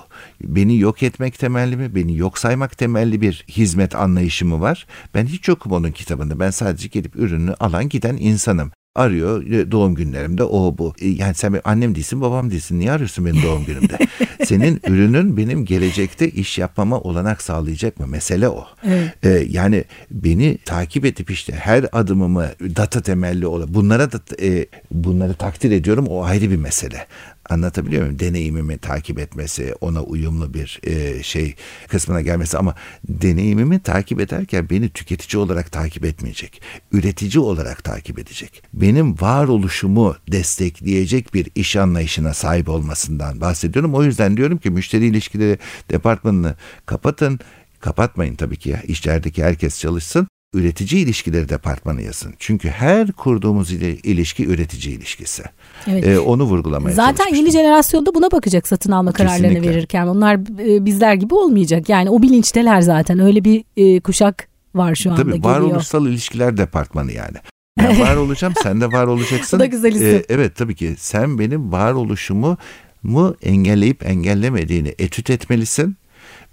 Beni 0.55 0.77
yok 0.77 1.03
etmek 1.03 1.39
temelli 1.39 1.77
mi? 1.77 1.95
Beni 1.95 2.17
yok 2.17 2.37
saymak 2.37 2.77
temelli 2.77 3.21
bir 3.21 3.45
hizmet 3.47 3.95
anlayışı 3.95 4.45
mı 4.45 4.61
var? 4.61 4.87
Ben 5.13 5.25
hiç 5.25 5.47
yokum 5.47 5.71
onun 5.71 5.91
kitabında. 5.91 6.39
Ben 6.39 6.49
sadece 6.49 6.87
gelip 6.87 7.15
ürünü 7.15 7.53
alan 7.53 7.89
giden 7.89 8.17
insanım 8.17 8.71
arıyor 8.95 9.45
e, 9.45 9.71
doğum 9.71 9.95
günlerimde 9.95 10.43
o 10.43 10.77
bu. 10.77 10.93
E, 11.01 11.07
yani 11.07 11.35
sen 11.35 11.61
annem 11.63 11.95
değilsin 11.95 12.21
babam 12.21 12.51
değilsin 12.51 12.79
niye 12.79 12.91
arıyorsun 12.91 13.25
benim 13.25 13.43
doğum 13.43 13.65
günümde? 13.65 13.97
Senin 14.45 14.81
ürünün 14.87 15.37
benim 15.37 15.65
gelecekte 15.65 16.29
iş 16.29 16.57
yapmama 16.57 16.99
olanak 16.99 17.41
sağlayacak 17.41 17.99
mı? 17.99 18.07
Mesele 18.07 18.49
o. 18.49 18.67
Evet. 18.83 19.25
Ee, 19.25 19.45
yani 19.49 19.83
beni 20.11 20.57
takip 20.65 21.05
edip 21.05 21.31
işte 21.31 21.53
her 21.53 21.85
adımımı 21.91 22.47
data 22.59 23.01
temelli 23.01 23.47
olan 23.47 23.73
bunlara 23.73 24.11
da 24.11 24.19
e, 24.41 24.65
bunları 24.91 25.33
takdir 25.33 25.71
ediyorum 25.71 26.07
o 26.07 26.23
ayrı 26.23 26.51
bir 26.51 26.57
mesele. 26.57 27.07
Anlatabiliyor 27.49 28.01
muyum? 28.01 28.19
Deneyimimi 28.19 28.77
takip 28.77 29.19
etmesi, 29.19 29.75
ona 29.81 30.03
uyumlu 30.03 30.53
bir 30.53 30.79
e, 30.83 31.23
şey 31.23 31.55
kısmına 31.87 32.21
gelmesi 32.21 32.57
ama 32.57 32.75
deneyimimi 33.07 33.79
takip 33.79 34.19
ederken 34.19 34.69
beni 34.69 34.89
tüketici 34.89 35.41
olarak 35.41 35.71
takip 35.71 36.05
etmeyecek. 36.05 36.61
Üretici 36.91 37.39
olarak 37.39 37.83
takip 37.83 38.19
edecek. 38.19 38.63
Benim 38.73 39.21
varoluşumu 39.21 40.15
destekleyecek 40.31 41.33
bir 41.33 41.47
iş 41.55 41.75
anlayışına 41.75 42.33
sahip 42.33 42.69
olmasından 42.69 43.41
bahsediyorum. 43.41 43.95
O 43.95 44.03
yüzden 44.03 44.37
diyorum 44.37 44.57
ki 44.57 44.69
müşteri 44.69 45.05
ilişkileri 45.05 45.57
departmanını 45.89 46.55
kapatın. 46.85 47.39
Kapatmayın 47.79 48.35
tabii 48.35 48.57
ki 48.57 48.69
ya. 48.69 48.81
İşlerdeki 48.81 49.43
herkes 49.43 49.79
çalışsın 49.79 50.27
üretici 50.53 51.03
ilişkileri 51.03 51.49
departmanı 51.49 52.01
yazın. 52.01 52.33
Çünkü 52.39 52.69
her 52.69 53.11
kurduğumuz 53.11 53.71
ilişki 53.71 54.45
üretici 54.45 54.95
ilişkisi. 54.95 55.43
Evet. 55.87 56.07
Ee, 56.07 56.19
onu 56.19 56.43
vurgulamaya 56.43 56.95
Zaten 56.95 57.35
yeni 57.35 57.51
jenerasyonda 57.51 58.15
buna 58.15 58.31
bakacak 58.31 58.67
satın 58.67 58.91
alma 58.91 59.11
kararlarını 59.11 59.47
Kesinlikle. 59.47 59.69
verirken. 59.69 60.07
Onlar 60.07 60.35
e, 60.35 60.85
bizler 60.85 61.13
gibi 61.13 61.33
olmayacak. 61.35 61.89
Yani 61.89 62.09
o 62.09 62.21
bilinçteler 62.21 62.81
zaten. 62.81 63.19
Öyle 63.19 63.43
bir 63.43 63.63
e, 63.77 63.99
kuşak 63.99 64.47
var 64.75 64.95
şu 64.95 65.11
anda 65.11 65.21
Tabii 65.21 65.43
varoluşsal 65.43 66.07
ilişkiler 66.07 66.57
departmanı 66.57 67.11
yani. 67.11 67.37
Ben 67.79 67.99
var 67.99 68.15
olacağım, 68.15 68.53
sen 68.63 68.81
de 68.81 68.91
var 68.91 69.07
olacaksın. 69.07 69.57
Bu 69.59 69.63
da 69.63 69.65
güzel 69.65 69.91
isim. 69.91 70.07
Ee, 70.07 70.23
evet 70.29 70.55
tabii 70.55 70.75
ki 70.75 70.95
sen 70.97 71.39
benim 71.39 71.71
varoluşumu 71.71 72.57
mu 73.03 73.35
engelleyip 73.43 74.05
engellemediğini 74.05 74.95
etüt 74.99 75.29
etmelisin 75.29 75.97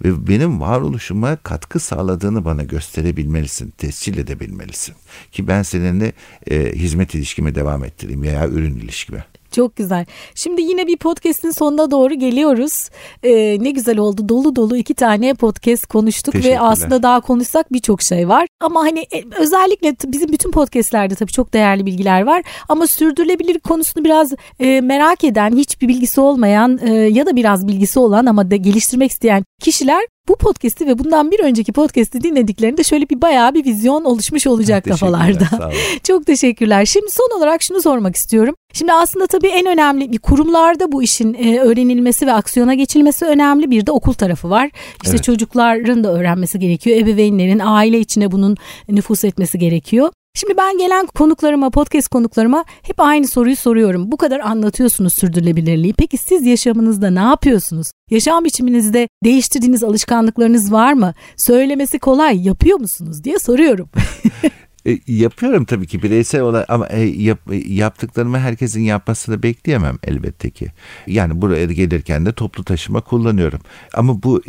ve 0.05 0.27
benim 0.27 0.59
varoluşuma 0.59 1.35
katkı 1.35 1.79
sağladığını 1.79 2.45
bana 2.45 2.63
gösterebilmelisin, 2.63 3.73
tescil 3.77 4.17
edebilmelisin. 4.17 4.95
Ki 5.31 5.47
ben 5.47 5.63
seninle 5.63 6.13
e, 6.51 6.71
hizmet 6.75 7.15
ilişkimi 7.15 7.55
devam 7.55 7.83
ettireyim 7.83 8.21
veya 8.21 8.47
ürün 8.47 8.75
ilişkimi. 8.75 9.23
Çok 9.51 9.75
güzel. 9.75 10.05
Şimdi 10.35 10.61
yine 10.61 10.87
bir 10.87 10.97
podcast'in 10.97 11.51
sonuna 11.51 11.91
doğru 11.91 12.13
geliyoruz. 12.13 12.89
Ee, 13.23 13.57
ne 13.59 13.71
güzel 13.71 13.97
oldu. 13.97 14.29
Dolu 14.29 14.55
dolu 14.55 14.77
iki 14.77 14.93
tane 14.93 15.33
podcast 15.33 15.85
konuştuk 15.85 16.35
ve 16.35 16.59
aslında 16.59 17.03
daha 17.03 17.21
konuşsak 17.21 17.73
birçok 17.73 18.01
şey 18.01 18.29
var. 18.29 18.47
Ama 18.61 18.79
hani 18.79 18.99
e, 18.99 19.23
özellikle 19.39 19.95
bizim 20.05 20.31
bütün 20.31 20.51
podcast'lerde 20.51 21.15
tabii 21.15 21.31
çok 21.31 21.53
değerli 21.53 21.85
bilgiler 21.85 22.21
var. 22.21 22.43
Ama 22.69 22.87
sürdürülebilir 22.87 23.59
konusunu 23.59 24.03
biraz 24.03 24.33
e, 24.59 24.81
merak 24.81 25.23
eden, 25.23 25.57
hiçbir 25.57 25.87
bilgisi 25.87 26.21
olmayan 26.21 26.79
e, 26.83 26.93
ya 26.93 27.25
da 27.25 27.35
biraz 27.35 27.67
bilgisi 27.67 27.99
olan 27.99 28.25
ama 28.25 28.51
da 28.51 28.55
geliştirmek 28.55 29.11
isteyen 29.11 29.43
kişiler 29.61 30.01
bu 30.27 30.35
podcast'i 30.35 30.87
ve 30.87 30.99
bundan 30.99 31.31
bir 31.31 31.39
önceki 31.39 31.73
podcast'i 31.73 32.23
dinlediklerinde 32.23 32.83
şöyle 32.83 33.09
bir 33.09 33.21
bayağı 33.21 33.53
bir 33.53 33.65
vizyon 33.65 34.03
oluşmuş 34.03 34.47
olacak 34.47 34.85
kafalarda. 34.85 35.71
Çok 36.03 36.25
teşekkürler. 36.25 36.85
Şimdi 36.85 37.07
son 37.11 37.37
olarak 37.37 37.63
şunu 37.63 37.81
sormak 37.81 38.15
istiyorum. 38.15 38.55
Şimdi 38.73 38.93
aslında 38.93 39.27
tabii 39.27 39.47
en 39.47 39.65
önemli 39.65 40.17
kurumlarda 40.17 40.91
bu 40.91 41.03
işin 41.03 41.33
e, 41.33 41.59
öğrenilmesi 41.59 42.27
ve 42.27 42.33
aksiyona 42.33 42.73
geçilmesi 42.73 43.25
önemli. 43.25 43.71
Bir 43.71 43.85
de 43.85 43.91
okul 43.91 44.13
tarafı 44.13 44.49
var. 44.49 44.69
İşte 45.03 45.15
evet. 45.15 45.23
çocukların 45.23 46.03
da 46.03 46.13
öğrenmesi 46.13 46.59
gerekiyor. 46.59 46.97
Ebeveynlerin 46.97 47.59
aile 47.59 47.99
içine 47.99 48.31
bunun 48.31 48.57
nüfus 48.89 49.23
etmesi 49.23 49.59
gerekiyor. 49.59 50.09
Şimdi 50.39 50.57
ben 50.57 50.77
gelen 50.77 51.05
konuklarıma, 51.05 51.69
podcast 51.69 52.07
konuklarıma 52.07 52.65
hep 52.81 52.99
aynı 52.99 53.27
soruyu 53.27 53.55
soruyorum. 53.55 54.11
Bu 54.11 54.17
kadar 54.17 54.39
anlatıyorsunuz 54.39 55.13
sürdürülebilirliği. 55.13 55.93
Peki 55.93 56.17
siz 56.17 56.45
yaşamınızda 56.45 57.09
ne 57.09 57.19
yapıyorsunuz? 57.19 57.91
Yaşam 58.09 58.45
biçiminizde 58.45 59.09
değiştirdiğiniz 59.23 59.83
alışkanlıklarınız 59.83 60.71
var 60.71 60.93
mı? 60.93 61.13
Söylemesi 61.37 61.99
kolay, 61.99 62.45
yapıyor 62.47 62.79
musunuz 62.79 63.23
diye 63.23 63.39
soruyorum. 63.39 63.89
E, 64.87 64.99
yapıyorum 65.07 65.65
tabii 65.65 65.87
ki 65.87 66.03
bireysel 66.03 66.41
olarak 66.41 66.69
ama 66.69 66.87
e, 66.87 66.99
yap, 67.01 67.39
yaptıklarımı 67.67 68.39
herkesin 68.39 68.81
yapmasını 68.81 69.43
bekleyemem 69.43 69.97
elbette 70.03 70.49
ki. 70.49 70.67
Yani 71.07 71.41
buraya 71.41 71.65
gelirken 71.65 72.25
de 72.25 72.31
toplu 72.31 72.63
taşıma 72.63 73.01
kullanıyorum. 73.01 73.59
Ama 73.93 74.23
bu 74.23 74.41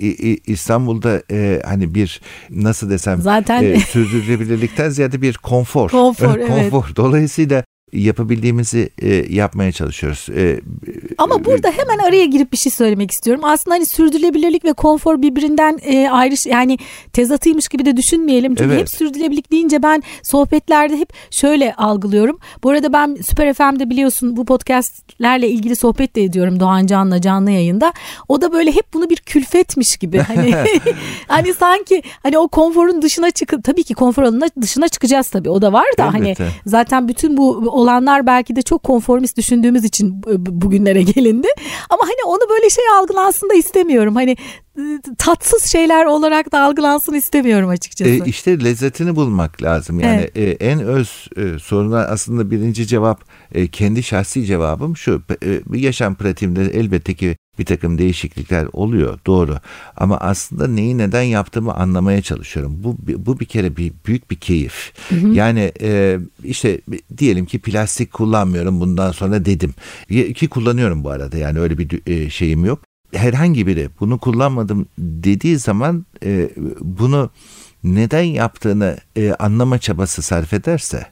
İstanbul'da 0.46 1.22
e, 1.31 1.62
hani 1.64 1.94
bir 1.94 2.20
nasıl 2.51 2.90
desem 2.90 3.22
Zaten 3.22 3.64
e, 3.64 3.81
sürdürülebilirlikten 3.81 4.90
ziyade 4.90 5.22
bir 5.22 5.35
konfor. 5.35 5.90
Konfor, 5.90 6.37
evet. 6.38 6.48
konfor. 6.48 6.96
Dolayısıyla 6.96 7.64
yapabildiğimizi 7.92 8.90
e, 8.98 9.09
yapmaya 9.35 9.72
çalışıyoruz. 9.72 10.27
E, 10.37 10.61
Ama 11.18 11.35
e, 11.35 11.44
burada 11.44 11.70
hemen 11.70 11.98
araya 12.09 12.24
girip 12.24 12.53
bir 12.53 12.57
şey 12.57 12.72
söylemek 12.72 13.11
istiyorum. 13.11 13.44
Aslında 13.44 13.74
hani 13.74 13.87
sürdürülebilirlik 13.87 14.64
ve 14.64 14.72
konfor 14.72 15.22
birbirinden 15.22 15.79
e, 15.83 16.11
ayrı 16.11 16.35
yani 16.48 16.79
tezatıymış 17.12 17.68
gibi 17.68 17.85
de 17.85 17.96
düşünmeyelim. 17.96 18.55
Çünkü 18.55 18.70
evet. 18.70 18.81
hep 18.81 18.88
sürdürülebilirlik 18.88 19.53
deyince 19.53 19.83
ben 19.83 20.03
sohbetlerde 20.22 20.96
hep 20.96 21.12
şöyle 21.31 21.74
algılıyorum. 21.74 22.38
Bu 22.62 22.70
arada 22.70 22.92
ben 22.92 23.18
Süper 23.29 23.55
FM'de 23.55 23.90
biliyorsun 23.90 24.37
bu 24.37 24.44
podcastlerle 24.44 25.48
ilgili 25.48 25.77
sohbet 25.77 26.16
de 26.16 26.24
ediyorum 26.24 26.61
Doğan 26.61 26.87
Can'la 26.87 27.20
canlı 27.20 27.51
yayında. 27.51 27.92
O 28.29 28.40
da 28.40 28.53
böyle 28.53 28.72
hep 28.72 28.94
bunu 28.94 29.11
bir 29.11 29.16
külfetmiş 29.16 29.96
gibi. 29.96 30.18
Hani 30.18 30.55
hani 31.29 31.55
sanki 31.55 32.03
hani 32.22 32.38
o 32.38 32.48
konforun 32.48 33.03
dışına 33.03 33.31
çıkıp 33.31 33.64
tabii 33.64 33.83
ki 33.83 33.94
konfor 33.94 34.22
alanına 34.22 34.46
dışına 34.62 34.88
çıkacağız 34.88 35.29
tabii. 35.29 35.51
O 35.51 35.62
da 35.62 35.72
var 35.72 35.87
da 35.98 36.14
hani 36.14 36.29
Elbette. 36.29 36.44
hani 36.44 36.53
zaten 36.66 37.09
bütün 37.09 37.37
bu 37.37 37.70
olanlar 37.78 38.26
belki 38.26 38.56
de 38.56 38.62
çok 38.62 38.82
konformist 38.82 39.36
düşündüğümüz 39.36 39.84
için 39.84 40.22
bugünlere 40.38 41.02
gelindi. 41.02 41.48
Ama 41.90 42.02
hani 42.02 42.24
onu 42.26 42.50
böyle 42.50 42.70
şey 42.70 42.84
algılansın 43.00 43.50
da 43.50 43.54
istemiyorum. 43.54 44.14
Hani 44.14 44.36
ıı, 44.78 45.00
tatsız 45.18 45.64
şeyler 45.72 46.04
olarak 46.04 46.52
da 46.52 46.60
algılansın 46.60 47.14
istemiyorum 47.14 47.68
açıkçası. 47.68 48.10
E, 48.10 48.20
işte 48.26 48.64
lezzetini 48.64 49.16
bulmak 49.16 49.62
lazım. 49.62 50.00
Yani 50.00 50.30
evet. 50.34 50.62
e, 50.62 50.66
en 50.66 50.80
öz 50.80 51.28
e, 51.36 51.58
soruna 51.58 51.98
aslında 51.98 52.50
birinci 52.50 52.86
cevap 52.86 53.24
e, 53.54 53.68
kendi 53.68 54.02
şahsi 54.02 54.44
cevabım 54.44 54.96
şu. 54.96 55.22
E, 55.44 55.60
yaşam 55.78 56.14
pratiğimde 56.14 56.62
elbette 56.62 57.14
ki 57.14 57.36
bir 57.59 57.64
takım 57.64 57.99
değişiklikler 57.99 58.66
oluyor 58.73 59.18
doğru 59.27 59.59
ama 59.97 60.18
aslında 60.18 60.68
neyi 60.68 60.99
neden 60.99 61.23
yaptığımı 61.23 61.75
anlamaya 61.75 62.23
çalışıyorum. 62.23 62.77
Bu 62.85 62.97
bu 63.27 63.40
bir 63.40 63.44
kere 63.47 63.77
bir 63.77 63.92
büyük 64.07 64.31
bir 64.31 64.37
keyif. 64.37 64.92
Hı 65.09 65.14
hı. 65.14 65.29
Yani 65.29 65.73
e, 65.81 66.18
işte 66.44 66.81
diyelim 67.18 67.47
ki 67.47 67.59
plastik 67.59 68.12
kullanmıyorum 68.12 68.81
bundan 68.81 69.12
sonra 69.12 69.44
dedim. 69.44 69.75
Ki 70.35 70.49
kullanıyorum 70.49 71.05
bu 71.05 71.11
arada 71.11 71.37
yani 71.37 71.59
öyle 71.59 71.79
bir 71.79 72.01
e, 72.07 72.31
şeyim 72.31 72.64
yok. 72.64 72.81
Herhangi 73.14 73.66
biri 73.66 73.88
bunu 74.01 74.18
kullanmadım 74.18 74.87
dediği 74.99 75.59
zaman 75.59 76.07
e, 76.25 76.51
bunu 76.81 77.31
neden 77.85 78.23
yaptığını 78.23 78.97
e, 79.16 79.33
anlama 79.33 79.79
çabası 79.79 80.23
sarf 80.23 80.53
ederse 80.53 81.07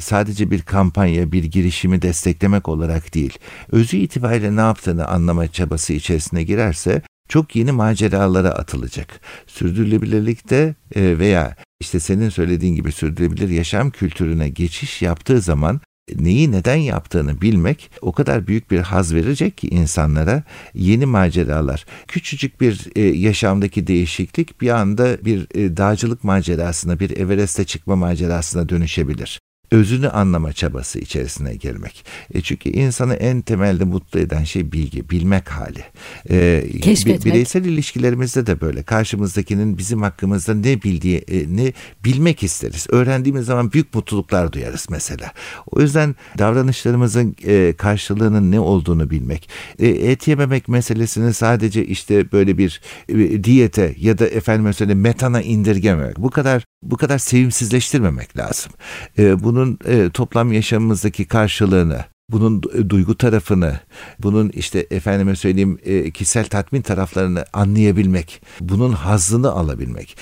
sadece 0.00 0.50
bir 0.50 0.62
kampanya, 0.62 1.32
bir 1.32 1.44
girişimi 1.44 2.02
desteklemek 2.02 2.68
olarak 2.68 3.14
değil, 3.14 3.38
özü 3.72 3.96
itibariyle 3.96 4.56
ne 4.56 4.60
yaptığını 4.60 5.08
anlama 5.08 5.48
çabası 5.48 5.92
içerisine 5.92 6.42
girerse 6.42 7.02
çok 7.28 7.56
yeni 7.56 7.72
maceralara 7.72 8.50
atılacak. 8.50 9.20
Sürdürülebilirlikte 9.46 10.74
e, 10.94 11.18
veya 11.18 11.56
işte 11.80 12.00
senin 12.00 12.28
söylediğin 12.28 12.74
gibi 12.74 12.92
sürdürülebilir 12.92 13.48
yaşam 13.48 13.90
kültürüne 13.90 14.48
geçiş 14.48 15.02
yaptığı 15.02 15.40
zaman 15.40 15.80
neyi 16.14 16.52
neden 16.52 16.76
yaptığını 16.76 17.40
bilmek 17.40 17.90
o 18.00 18.12
kadar 18.12 18.46
büyük 18.46 18.70
bir 18.70 18.80
haz 18.80 19.14
verecek 19.14 19.58
ki 19.58 19.68
insanlara 19.68 20.42
yeni 20.74 21.06
maceralar. 21.06 21.86
Küçücük 22.08 22.60
bir 22.60 22.88
e, 22.96 23.00
yaşamdaki 23.00 23.86
değişiklik 23.86 24.60
bir 24.60 24.68
anda 24.68 25.24
bir 25.24 25.46
e, 25.54 25.76
dağcılık 25.76 26.24
macerasına, 26.24 27.00
bir 27.00 27.16
Everest'e 27.16 27.64
çıkma 27.64 27.96
macerasına 27.96 28.68
dönüşebilir 28.68 29.40
özünü 29.72 30.08
anlama 30.08 30.52
çabası 30.52 30.98
içerisine 30.98 31.54
girmek. 31.54 32.04
E 32.34 32.40
çünkü 32.40 32.70
insanı 32.70 33.14
en 33.14 33.40
temelde 33.40 33.84
mutlu 33.84 34.20
eden 34.20 34.44
şey 34.44 34.72
bilgi, 34.72 35.10
bilmek 35.10 35.48
hali. 35.48 35.84
E, 36.30 36.64
Keşfetmek. 36.82 37.24
Bireysel 37.24 37.64
ilişkilerimizde 37.64 38.46
de 38.46 38.60
böyle. 38.60 38.82
Karşımızdakinin 38.82 39.78
bizim 39.78 40.02
hakkımızda 40.02 40.54
ne 40.54 40.82
bildiğini 40.82 41.72
bilmek 42.04 42.42
isteriz. 42.42 42.86
Öğrendiğimiz 42.90 43.46
zaman 43.46 43.72
büyük 43.72 43.94
mutluluklar 43.94 44.52
duyarız 44.52 44.86
mesela. 44.90 45.32
O 45.66 45.80
yüzden 45.80 46.16
davranışlarımızın 46.38 47.36
e, 47.46 47.74
karşılığının 47.78 48.52
ne 48.52 48.60
olduğunu 48.60 49.10
bilmek. 49.10 49.48
E, 49.78 49.88
et 49.88 50.28
yememek 50.28 50.68
meselesini 50.68 51.34
sadece 51.34 51.86
işte 51.86 52.32
böyle 52.32 52.58
bir 52.58 52.80
e, 53.08 53.44
diyete 53.44 53.94
ya 53.98 54.18
da 54.18 54.26
efendim 54.26 54.72
söyleyeyim 54.72 55.00
metana 55.00 55.42
indirgememek. 55.42 56.18
Bu 56.18 56.30
kadar 56.30 56.64
bu 56.82 56.96
kadar 56.96 57.18
sevimsizleştirmemek 57.18 58.36
lazım. 58.36 58.72
E, 59.18 59.42
bunun 59.62 59.78
e, 59.86 60.10
toplam 60.10 60.52
yaşamımızdaki 60.52 61.24
karşılığını 61.24 62.04
bunun 62.32 62.62
e, 62.74 62.90
duygu 62.90 63.16
tarafını, 63.18 63.80
bunun 64.18 64.48
işte 64.48 64.86
efendime 64.90 65.36
söyleyeyim 65.36 65.78
e, 65.84 66.10
kişisel 66.10 66.44
tatmin 66.44 66.82
taraflarını 66.82 67.44
anlayabilmek, 67.52 68.42
bunun 68.60 68.92
hazzını 68.92 69.52
alabilmek. 69.52 70.16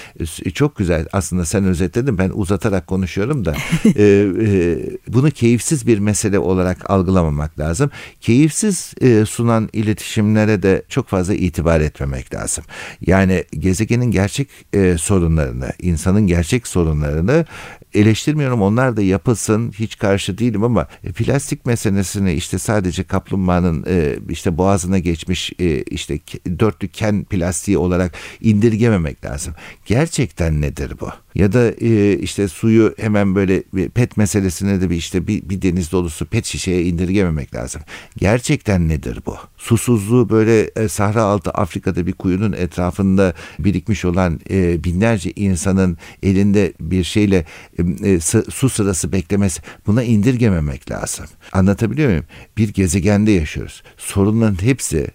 E, 0.44 0.50
çok 0.50 0.76
güzel 0.76 1.06
aslında 1.12 1.44
sen 1.44 1.64
özetledin 1.64 2.18
ben 2.18 2.30
uzatarak 2.34 2.86
konuşuyorum 2.86 3.44
da 3.44 3.54
bunu 5.14 5.30
keyifsiz 5.30 5.86
bir 5.86 5.98
mesele 5.98 6.38
olarak 6.38 6.90
algılamamak 6.90 7.58
lazım. 7.58 7.90
Keyifsiz 8.20 8.94
sunan 9.28 9.68
iletişimlere 9.72 10.62
de 10.62 10.82
çok 10.88 11.08
fazla 11.08 11.34
itibar 11.34 11.80
etmemek 11.80 12.34
lazım. 12.34 12.64
Yani 13.06 13.44
gezegenin 13.50 14.10
gerçek 14.10 14.48
sorunlarını, 14.96 15.72
insanın 15.78 16.26
gerçek 16.26 16.66
sorunlarını 16.66 17.46
eleştirmiyorum 17.94 18.62
onlar 18.62 18.96
da 18.96 19.02
yapılsın 19.02 19.72
hiç 19.72 19.98
karşı 19.98 20.38
değilim 20.38 20.64
ama 20.64 20.86
plastik 21.14 21.66
meselesini 22.00 22.32
işte 22.32 22.58
sadece 22.58 23.04
kaplumbağanın 23.04 23.84
e, 23.88 24.16
işte 24.28 24.56
boğazına 24.56 24.98
geçmiş 24.98 25.52
e, 25.58 25.82
işte 25.82 26.18
dörtlü 26.58 26.88
ken 26.88 27.24
plastiği 27.24 27.78
olarak 27.78 28.12
indirgememek 28.40 29.24
lazım. 29.24 29.54
Gerçekten 29.86 30.60
nedir 30.60 30.92
bu? 31.00 31.10
Ya 31.34 31.52
da 31.52 31.70
e, 31.70 32.18
işte 32.18 32.48
suyu 32.48 32.94
hemen 32.98 33.34
böyle 33.34 33.62
pet 33.94 34.16
meselesine 34.16 34.80
de 34.80 34.90
bir 34.90 34.96
işte 34.96 35.26
bir, 35.26 35.48
bir 35.48 35.62
deniz 35.62 35.92
dolusu 35.92 36.26
pet 36.26 36.46
şişeye 36.46 36.82
indirgememek 36.82 37.54
lazım. 37.54 37.82
Gerçekten 38.16 38.88
nedir 38.88 39.18
bu? 39.26 39.36
Susuzluğu 39.56 40.30
böyle 40.30 40.60
e, 40.60 40.88
Sahra 40.88 41.22
altı 41.22 41.50
Afrika'da 41.50 42.06
bir 42.06 42.12
kuyunun 42.12 42.52
etrafında 42.52 43.34
birikmiş 43.58 44.04
olan 44.04 44.40
e, 44.50 44.84
binlerce 44.84 45.32
insanın 45.36 45.98
elinde 46.22 46.72
bir 46.80 47.04
şeyle 47.04 47.44
e, 48.04 48.20
su 48.50 48.68
sırası 48.68 49.12
beklemesi 49.12 49.62
buna 49.86 50.02
indirgememek 50.02 50.90
lazım. 50.90 51.26
Anlatabiliyor 51.52 52.08
muyum? 52.08 52.24
Bir 52.56 52.68
gezegende 52.68 53.30
yaşıyoruz. 53.30 53.82
Sorunların 53.96 54.62
hepsi 54.62 55.06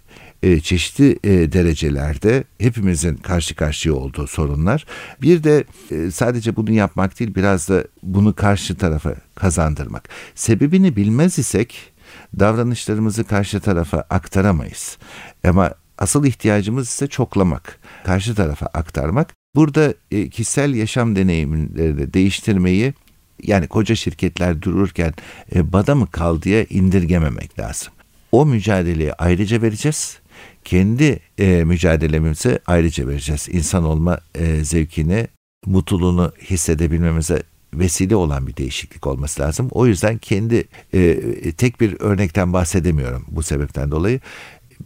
e, 0.46 0.60
çeşitli 0.60 1.18
e, 1.24 1.52
derecelerde 1.52 2.44
hepimizin 2.58 3.16
karşı 3.16 3.54
karşıya 3.54 3.94
olduğu 3.94 4.26
sorunlar. 4.26 4.86
Bir 5.22 5.44
de 5.44 5.64
e, 5.90 6.10
sadece 6.10 6.56
bunu 6.56 6.70
yapmak 6.70 7.20
değil 7.20 7.34
biraz 7.34 7.68
da 7.68 7.84
bunu 8.02 8.34
karşı 8.34 8.76
tarafa 8.76 9.14
kazandırmak. 9.34 10.08
Sebebini 10.34 10.96
bilmez 10.96 11.38
isek 11.38 11.92
davranışlarımızı 12.38 13.24
karşı 13.24 13.60
tarafa 13.60 13.98
aktaramayız. 14.10 14.98
Ama 15.44 15.74
asıl 15.98 16.24
ihtiyacımız 16.24 16.88
ise 16.88 17.06
çoklamak, 17.06 17.78
karşı 18.04 18.34
tarafa 18.34 18.66
aktarmak. 18.66 19.34
Burada 19.54 19.94
kişisel 20.30 20.74
yaşam 20.74 21.16
deneyimlerini 21.16 22.14
değiştirmeyi 22.14 22.94
yani 23.42 23.66
koca 23.66 23.94
şirketler 23.94 24.62
dururken 24.62 25.12
bada 25.54 25.94
mı 25.94 26.06
kal 26.10 26.40
indirgememek 26.70 27.58
lazım. 27.58 27.92
O 28.32 28.46
mücadeleyi 28.46 29.12
ayrıca 29.12 29.62
vereceğiz. 29.62 30.18
Kendi 30.66 31.20
e, 31.38 31.64
mücadelemizi 31.64 32.58
ayrıca 32.66 33.08
vereceğiz. 33.08 33.48
İnsan 33.52 33.84
olma 33.84 34.18
e, 34.34 34.64
zevkini, 34.64 35.28
mutluluğunu 35.66 36.32
hissedebilmemize 36.42 37.42
vesile 37.74 38.16
olan 38.16 38.46
bir 38.46 38.56
değişiklik 38.56 39.06
olması 39.06 39.42
lazım. 39.42 39.68
O 39.70 39.86
yüzden 39.86 40.18
kendi 40.18 40.64
e, 40.94 41.52
tek 41.52 41.80
bir 41.80 42.00
örnekten 42.00 42.52
bahsedemiyorum 42.52 43.24
bu 43.28 43.42
sebepten 43.42 43.90
dolayı. 43.90 44.20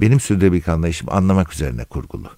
Benim 0.00 0.20
sürdürülebilirlik 0.20 0.68
anlayışım 0.68 1.08
anlamak 1.10 1.52
üzerine 1.52 1.84
kurgulu 1.84 2.30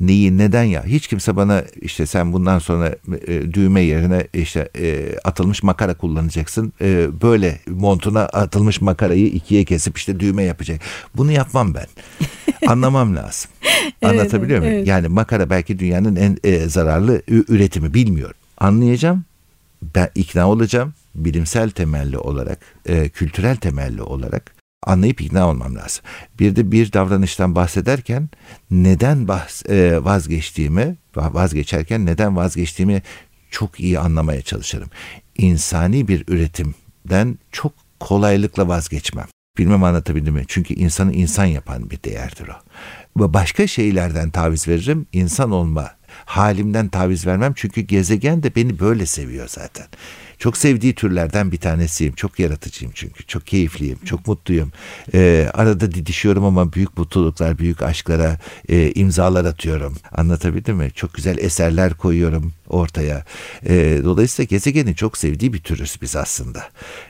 neyi 0.00 0.38
neden 0.38 0.62
ya 0.62 0.84
hiç 0.84 1.06
kimse 1.06 1.36
bana 1.36 1.64
işte 1.80 2.06
sen 2.06 2.32
bundan 2.32 2.58
sonra 2.58 2.96
e, 3.26 3.52
düğme 3.52 3.80
yerine 3.80 4.26
işte 4.34 4.68
e, 4.78 5.16
atılmış 5.24 5.62
makara 5.62 5.94
kullanacaksın 5.94 6.72
e, 6.80 7.08
böyle 7.22 7.60
montuna 7.66 8.20
atılmış 8.20 8.80
makarayı 8.80 9.26
ikiye 9.26 9.64
kesip 9.64 9.98
işte 9.98 10.20
düğme 10.20 10.42
yapacak 10.42 10.80
bunu 11.16 11.32
yapmam 11.32 11.74
ben 11.74 11.86
anlamam 12.66 13.16
lazım 13.16 13.50
anlatabiliyor 14.02 14.58
muyum 14.58 14.74
evet. 14.74 14.86
yani 14.86 15.08
makara 15.08 15.50
belki 15.50 15.78
dünyanın 15.78 16.16
en 16.16 16.38
e, 16.44 16.68
zararlı 16.68 17.22
üretimi 17.28 17.94
bilmiyorum 17.94 18.36
anlayacağım 18.58 19.24
ben 19.82 20.10
ikna 20.14 20.48
olacağım 20.48 20.94
bilimsel 21.14 21.70
temelli 21.70 22.18
olarak 22.18 22.58
e, 22.86 23.08
kültürel 23.08 23.56
temelli 23.56 24.02
olarak 24.02 24.56
anlayıp 24.82 25.20
ikna 25.20 25.48
olmam 25.48 25.76
lazım. 25.76 26.04
Bir 26.38 26.56
de 26.56 26.72
bir 26.72 26.92
davranıştan 26.92 27.54
bahsederken 27.54 28.28
neden 28.70 29.28
bahs 29.28 29.66
e, 29.66 30.04
vazgeçtiğimi, 30.04 30.96
vazgeçerken 31.16 32.06
neden 32.06 32.36
vazgeçtiğimi 32.36 33.02
çok 33.50 33.80
iyi 33.80 33.98
anlamaya 33.98 34.42
çalışırım. 34.42 34.88
insani 35.38 36.08
bir 36.08 36.24
üretimden 36.28 37.38
çok 37.52 37.72
kolaylıkla 38.00 38.68
vazgeçmem. 38.68 39.26
Bilmem 39.58 39.84
anlatabildim 39.84 40.34
mi? 40.34 40.44
Çünkü 40.48 40.74
insanı 40.74 41.12
insan 41.12 41.44
yapan 41.44 41.90
bir 41.90 42.02
değerdir 42.02 42.48
o. 42.48 42.54
Ve 43.22 43.34
başka 43.34 43.66
şeylerden 43.66 44.30
taviz 44.30 44.68
veririm. 44.68 45.06
İnsan 45.12 45.50
olma 45.50 45.90
halimden 46.24 46.88
taviz 46.88 47.26
vermem. 47.26 47.52
Çünkü 47.56 47.80
gezegen 47.80 48.42
de 48.42 48.54
beni 48.54 48.78
böyle 48.78 49.06
seviyor 49.06 49.48
zaten. 49.48 49.86
Çok 50.38 50.56
sevdiği 50.56 50.94
türlerden 50.94 51.52
bir 51.52 51.56
tanesiyim. 51.56 52.14
Çok 52.14 52.38
yaratıcıyım 52.38 52.92
çünkü. 52.94 53.26
Çok 53.26 53.46
keyifliyim. 53.46 53.98
Çok 54.04 54.26
mutluyum. 54.26 54.72
Ee, 55.14 55.50
arada 55.54 55.92
didişiyorum 55.92 56.44
ama 56.44 56.72
büyük 56.72 56.98
mutluluklar, 56.98 57.58
büyük 57.58 57.82
aşklara 57.82 58.38
e, 58.68 58.92
imzalar 58.92 59.44
atıyorum. 59.44 59.94
Anlatabildim 60.12 60.76
mi? 60.76 60.90
Çok 60.94 61.14
güzel 61.14 61.38
eserler 61.38 61.94
koyuyorum 61.94 62.52
ortaya. 62.68 63.24
Ee, 63.66 64.00
dolayısıyla 64.04 64.46
gezegenin 64.46 64.94
çok 64.94 65.18
sevdiği 65.18 65.52
bir 65.52 65.60
türüz 65.60 65.98
biz 66.02 66.16
aslında. 66.16 66.62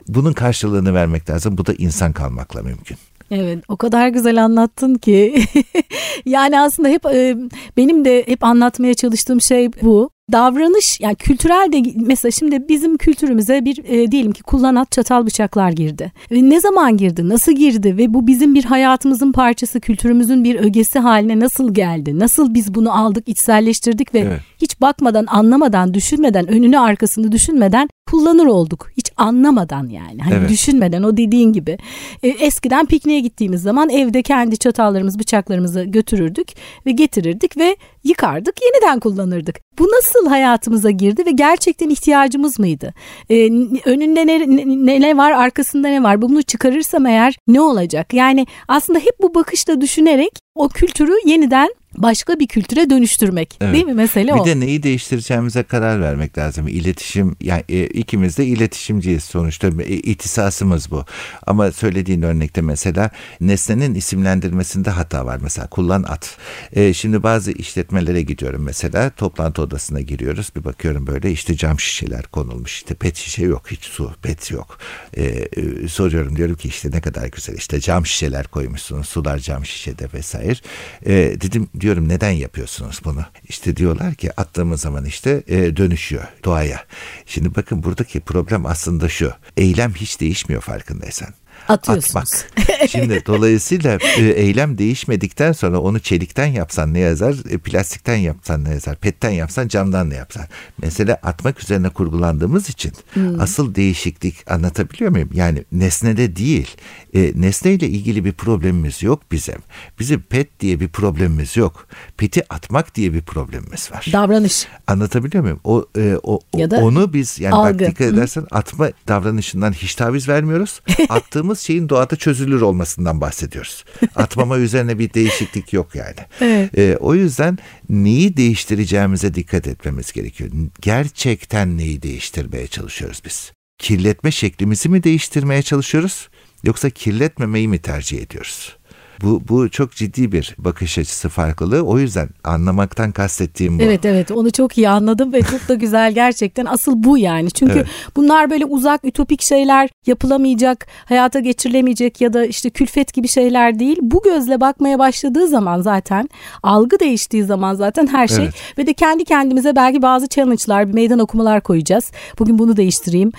Bunun 0.09 0.33
karşılığını 0.33 0.95
vermek 0.95 1.31
lazım. 1.31 1.59
Bu 1.59 1.67
da 1.67 1.75
insan 1.75 2.13
kalmakla 2.13 2.63
mümkün. 2.63 2.97
Evet 3.31 3.65
o 3.69 3.77
kadar 3.77 4.09
güzel 4.09 4.45
anlattın 4.45 4.95
ki 4.95 5.45
yani 6.27 6.61
aslında 6.61 6.89
hep 6.89 7.07
e, 7.07 7.37
benim 7.77 8.05
de 8.05 8.25
hep 8.27 8.45
anlatmaya 8.45 8.95
çalıştığım 8.95 9.43
şey 9.43 9.73
bu 9.83 10.11
davranış 10.33 11.01
yani 11.01 11.15
kültürel 11.15 11.73
de 11.73 11.93
mesela 11.97 12.31
şimdi 12.31 12.69
bizim 12.69 12.97
kültürümüze 12.97 13.65
bir 13.65 13.85
e, 13.85 14.11
diyelim 14.11 14.33
ki 14.33 14.43
kullanat 14.43 14.93
çatal 14.93 15.27
bıçaklar 15.27 15.71
girdi. 15.71 16.13
Ve 16.31 16.51
ne 16.51 16.61
zaman 16.61 16.97
girdi? 16.97 17.29
Nasıl 17.29 17.53
girdi? 17.53 17.97
Ve 17.97 18.15
bu 18.15 18.27
bizim 18.27 18.55
bir 18.55 18.65
hayatımızın 18.65 19.33
parçası, 19.33 19.81
kültürümüzün 19.81 20.45
bir 20.45 20.55
ögesi 20.55 20.99
haline 20.99 21.41
nasıl 21.41 21.75
geldi? 21.75 22.19
Nasıl 22.19 22.55
biz 22.55 22.75
bunu 22.75 22.99
aldık, 22.99 23.29
içselleştirdik 23.29 24.15
ve 24.15 24.19
evet. 24.19 24.41
hiç 24.63 24.81
bakmadan, 24.81 25.27
anlamadan, 25.27 25.95
düşünmeden, 25.95 26.49
önünü 26.49 26.79
arkasını 26.79 27.33
düşünmeden 27.33 27.89
kullanır 28.11 28.47
olduk. 28.47 28.91
Hiç 28.97 29.13
anlamadan 29.17 29.89
yani. 29.89 30.23
Hani 30.23 30.35
evet. 30.35 30.51
düşünmeden 30.51 31.03
o 31.03 31.17
dediğin 31.17 31.53
gibi. 31.53 31.79
E, 32.23 32.29
eskiden 32.29 32.87
pikniğe 32.87 33.21
gittiğimiz 33.21 33.63
zaman 33.63 33.91
evde 33.91 34.23
kendi 34.23 34.59
çatallarımız, 34.59 35.19
bıçaklarımızı 35.19 35.85
götürürdük 35.85 36.49
ve 36.87 36.91
getirirdik 36.91 37.57
ve 37.57 37.77
yıkardık, 38.05 38.55
yeniden 38.63 39.01
kullanırdık. 39.01 39.61
Bu 39.79 39.85
nasıl 39.85 40.27
hayatımıza 40.29 40.91
girdi 40.91 41.27
ve 41.27 41.31
gerçekten 41.31 41.89
ihtiyacımız 41.89 42.59
mıydı? 42.59 42.95
Ee, 43.31 43.45
önünde 43.85 44.27
ne, 44.27 44.41
ne, 44.87 45.01
ne 45.01 45.17
var, 45.17 45.33
arkasında 45.33 45.89
ne 45.89 46.03
var? 46.03 46.23
Bunu 46.23 46.43
çıkarırsam 46.43 47.07
eğer 47.07 47.37
ne 47.49 47.61
olacak? 47.61 48.15
Yani 48.15 48.47
aslında 48.69 48.99
hep 48.99 49.23
bu 49.23 49.35
bakışla 49.35 49.81
düşünerek 49.81 50.33
o 50.55 50.69
kültürü 50.69 51.13
yeniden 51.25 51.69
başka 51.97 52.39
bir 52.39 52.47
kültüre 52.47 52.91
dönüştürmek. 52.91 53.59
Evet. 53.61 53.75
Değil 53.75 53.85
mi 53.85 53.95
mesele 53.95 54.35
bir 54.35 54.39
o? 54.39 54.45
Bir 54.45 54.51
de 54.51 54.61
neyi 54.61 54.83
değiştireceğimize 54.83 55.63
karar 55.63 56.01
vermek 56.01 56.39
lazım. 56.39 56.69
İletişim 56.69 57.37
yani 57.41 57.65
e, 57.69 57.87
ikimiz 57.87 58.39
de 58.39 58.47
iletişimciyiz 58.47 59.25
sonuçta 59.25 59.69
e, 59.69 59.97
ihtisasımız 59.97 60.91
bu. 60.91 61.05
Ama 61.47 61.73
söylediğin 61.73 62.23
örnekte 62.23 62.61
mesela 62.61 63.11
nesnenin 63.41 63.95
isimlendirmesinde 63.95 64.91
hata 64.91 65.27
var. 65.27 65.39
Mesela 65.43 65.67
kullan 65.67 66.03
at. 66.03 66.37
E, 66.73 66.95
şimdi 66.95 67.23
bazı 67.23 67.53
işletmelere 67.53 68.23
gidiyorum 68.23 68.63
mesela 68.63 69.11
toplantı 69.11 69.63
odasına 69.63 70.01
giriyoruz. 70.01 70.51
Bir 70.57 70.65
bakıyorum 70.65 71.07
böyle 71.07 71.31
işte 71.31 71.57
cam 71.57 71.81
şişeler 71.81 72.23
konulmuş. 72.23 72.73
İşte 72.73 72.95
pet 72.95 73.17
şişe 73.17 73.45
yok 73.45 73.71
hiç 73.71 73.85
su 73.85 74.13
pet 74.23 74.51
yok. 74.51 74.79
E, 75.17 75.25
e, 75.25 75.89
soruyorum 75.89 76.37
diyorum 76.37 76.57
ki 76.57 76.69
işte 76.69 76.91
ne 76.91 77.01
kadar 77.01 77.27
güzel 77.27 77.55
işte 77.55 77.81
cam 77.81 78.07
şişeler 78.07 78.47
koymuşsunuz 78.47 79.09
sular 79.09 79.39
cam 79.39 79.67
şişede 79.67 80.09
vesaire. 80.15 80.59
E, 81.07 81.15
dedim 81.15 81.69
diyorum 81.87 82.09
neden 82.09 82.31
yapıyorsunuz 82.31 83.01
bunu? 83.05 83.25
İşte 83.49 83.77
diyorlar 83.77 84.15
ki 84.15 84.41
attığımız 84.41 84.81
zaman 84.81 85.05
işte 85.05 85.43
e, 85.47 85.77
dönüşüyor 85.77 86.25
doğaya. 86.45 86.85
Şimdi 87.27 87.55
bakın 87.55 87.83
buradaki 87.83 88.21
problem 88.21 88.67
aslında 88.67 89.09
şu. 89.09 89.33
Eylem 89.57 89.95
hiç 89.95 90.21
değişmiyor 90.21 90.63
farkındaysan 90.63 91.29
atıyorsunuz. 91.69 92.17
Atmak. 92.17 92.91
Şimdi 92.91 93.23
dolayısıyla 93.27 93.99
e, 94.19 94.23
eylem 94.23 94.79
değişmedikten 94.79 95.53
sonra 95.53 95.81
onu 95.81 96.01
çelikten 96.01 96.47
yapsan 96.47 96.95
ne 96.95 96.99
yazar, 96.99 97.35
e, 97.51 97.59
plastikten 97.59 98.17
yapsan 98.17 98.65
ne 98.65 98.71
yazar, 98.71 98.97
petten 98.97 99.31
yapsan 99.31 99.69
camdan 99.69 100.11
ne 100.11 100.15
yapsan. 100.15 100.47
Mesele 100.83 101.15
atmak 101.15 101.63
üzerine 101.63 101.89
kurgulandığımız 101.89 102.71
için 102.71 102.93
hmm. 103.13 103.41
asıl 103.41 103.75
değişiklik 103.75 104.51
anlatabiliyor 104.51 105.11
muyum? 105.11 105.31
Yani 105.33 105.65
nesnede 105.73 106.37
değil. 106.37 106.77
E, 107.15 107.33
nesneyle 107.35 107.89
ilgili 107.89 108.25
bir 108.25 108.33
problemimiz 108.33 109.03
yok 109.03 109.23
bizim. 109.33 109.59
Bizim 109.99 110.21
pet 110.21 110.61
diye 110.61 110.81
bir 110.81 110.89
problemimiz 110.89 111.57
yok. 111.57 111.87
Peti 112.17 112.53
atmak 112.53 112.95
diye 112.95 113.13
bir 113.13 113.23
problemimiz 113.23 113.93
var. 113.93 114.07
Davranış. 114.13 114.67
Anlatabiliyor 114.87 115.43
muyum? 115.43 115.61
O, 115.65 115.87
e, 115.97 116.17
o, 116.23 116.41
ya 116.57 116.71
da 116.71 116.77
onu 116.77 117.13
biz 117.13 117.41
yani 117.41 117.55
algı. 117.55 117.85
bak 117.85 117.91
dikkat 117.91 118.07
edersen 118.07 118.41
Hı. 118.41 118.47
atma 118.51 118.91
davranışından 119.09 119.73
hiç 119.73 119.95
taviz 119.95 120.29
vermiyoruz. 120.29 120.81
Attığımız 121.09 121.56
attığımız 121.57 121.61
şeyin 121.61 121.89
doğada 121.89 122.17
çözülür 122.17 122.61
olmasından 122.61 123.21
bahsediyoruz. 123.21 123.85
Atmama 124.17 124.59
üzerine 124.59 124.99
bir 124.99 125.15
değişiklik 125.15 125.73
yok 125.73 125.95
yani. 125.95 126.27
Evet. 126.41 126.79
E, 126.79 126.97
o 127.01 127.15
yüzden 127.15 127.59
neyi 127.89 128.37
değiştireceğimize 128.37 129.35
dikkat 129.35 129.67
etmemiz 129.67 130.13
gerekiyor. 130.13 130.51
Gerçekten 130.81 131.79
neyi 131.79 132.03
değiştirmeye 132.03 132.67
çalışıyoruz 132.67 133.23
biz? 133.25 133.53
Kirletme 133.79 134.31
şeklimizi 134.31 134.89
mi 134.89 135.03
değiştirmeye 135.03 135.63
çalışıyoruz? 135.63 136.29
Yoksa 136.65 136.91
kirletmemeyi 136.91 137.69
mi 137.69 137.79
tercih 137.79 138.23
ediyoruz? 138.23 138.77
Bu, 139.23 139.43
bu 139.49 139.69
çok 139.69 139.93
ciddi 139.93 140.33
bir 140.33 140.55
bakış 140.59 140.99
açısı 140.99 141.29
farklılığı. 141.29 141.83
O 141.83 141.99
yüzden 141.99 142.29
anlamaktan 142.45 143.13
kastettiğim 143.13 143.79
bu. 143.79 143.83
Evet 143.83 144.05
evet 144.05 144.31
onu 144.31 144.51
çok 144.51 144.79
iyi 144.79 144.89
anladım 144.89 145.33
ve 145.33 145.43
çok 145.43 145.69
da 145.69 145.75
güzel 145.75 146.13
gerçekten. 146.13 146.65
Asıl 146.65 146.93
bu 146.97 147.19
yani. 147.19 147.51
Çünkü 147.51 147.73
evet. 147.73 147.87
bunlar 148.17 148.51
böyle 148.51 148.65
uzak 148.65 149.05
ütopik 149.05 149.43
şeyler 149.43 149.89
yapılamayacak, 150.07 150.87
hayata 151.05 151.41
geçirilemeyecek 151.41 152.21
ya 152.21 152.33
da 152.33 152.47
işte 152.47 152.71
külfet 152.71 153.15
gibi 153.15 153.29
şeyler 153.29 153.79
değil. 153.79 153.99
Bu 154.03 154.23
gözle 154.23 154.61
bakmaya 154.61 154.99
başladığı 154.99 155.49
zaman 155.49 155.81
zaten 155.81 156.29
algı 156.63 157.01
değiştiği 157.01 157.45
zaman 157.45 157.75
zaten 157.75 158.07
her 158.07 158.29
şey 158.29 158.45
evet. 158.45 158.55
ve 158.79 158.87
de 158.87 158.95
kendi 158.95 159.25
kendimize 159.25 159.77
belki 159.77 160.03
bazı 160.03 160.29
challenge'lar, 160.29 160.89
bir 160.89 160.95
meydan 160.95 161.19
okumalar 161.19 161.61
koyacağız. 161.61 162.11
Bugün 162.39 162.59
bunu 162.59 162.77
değiştireyim. 162.77 163.33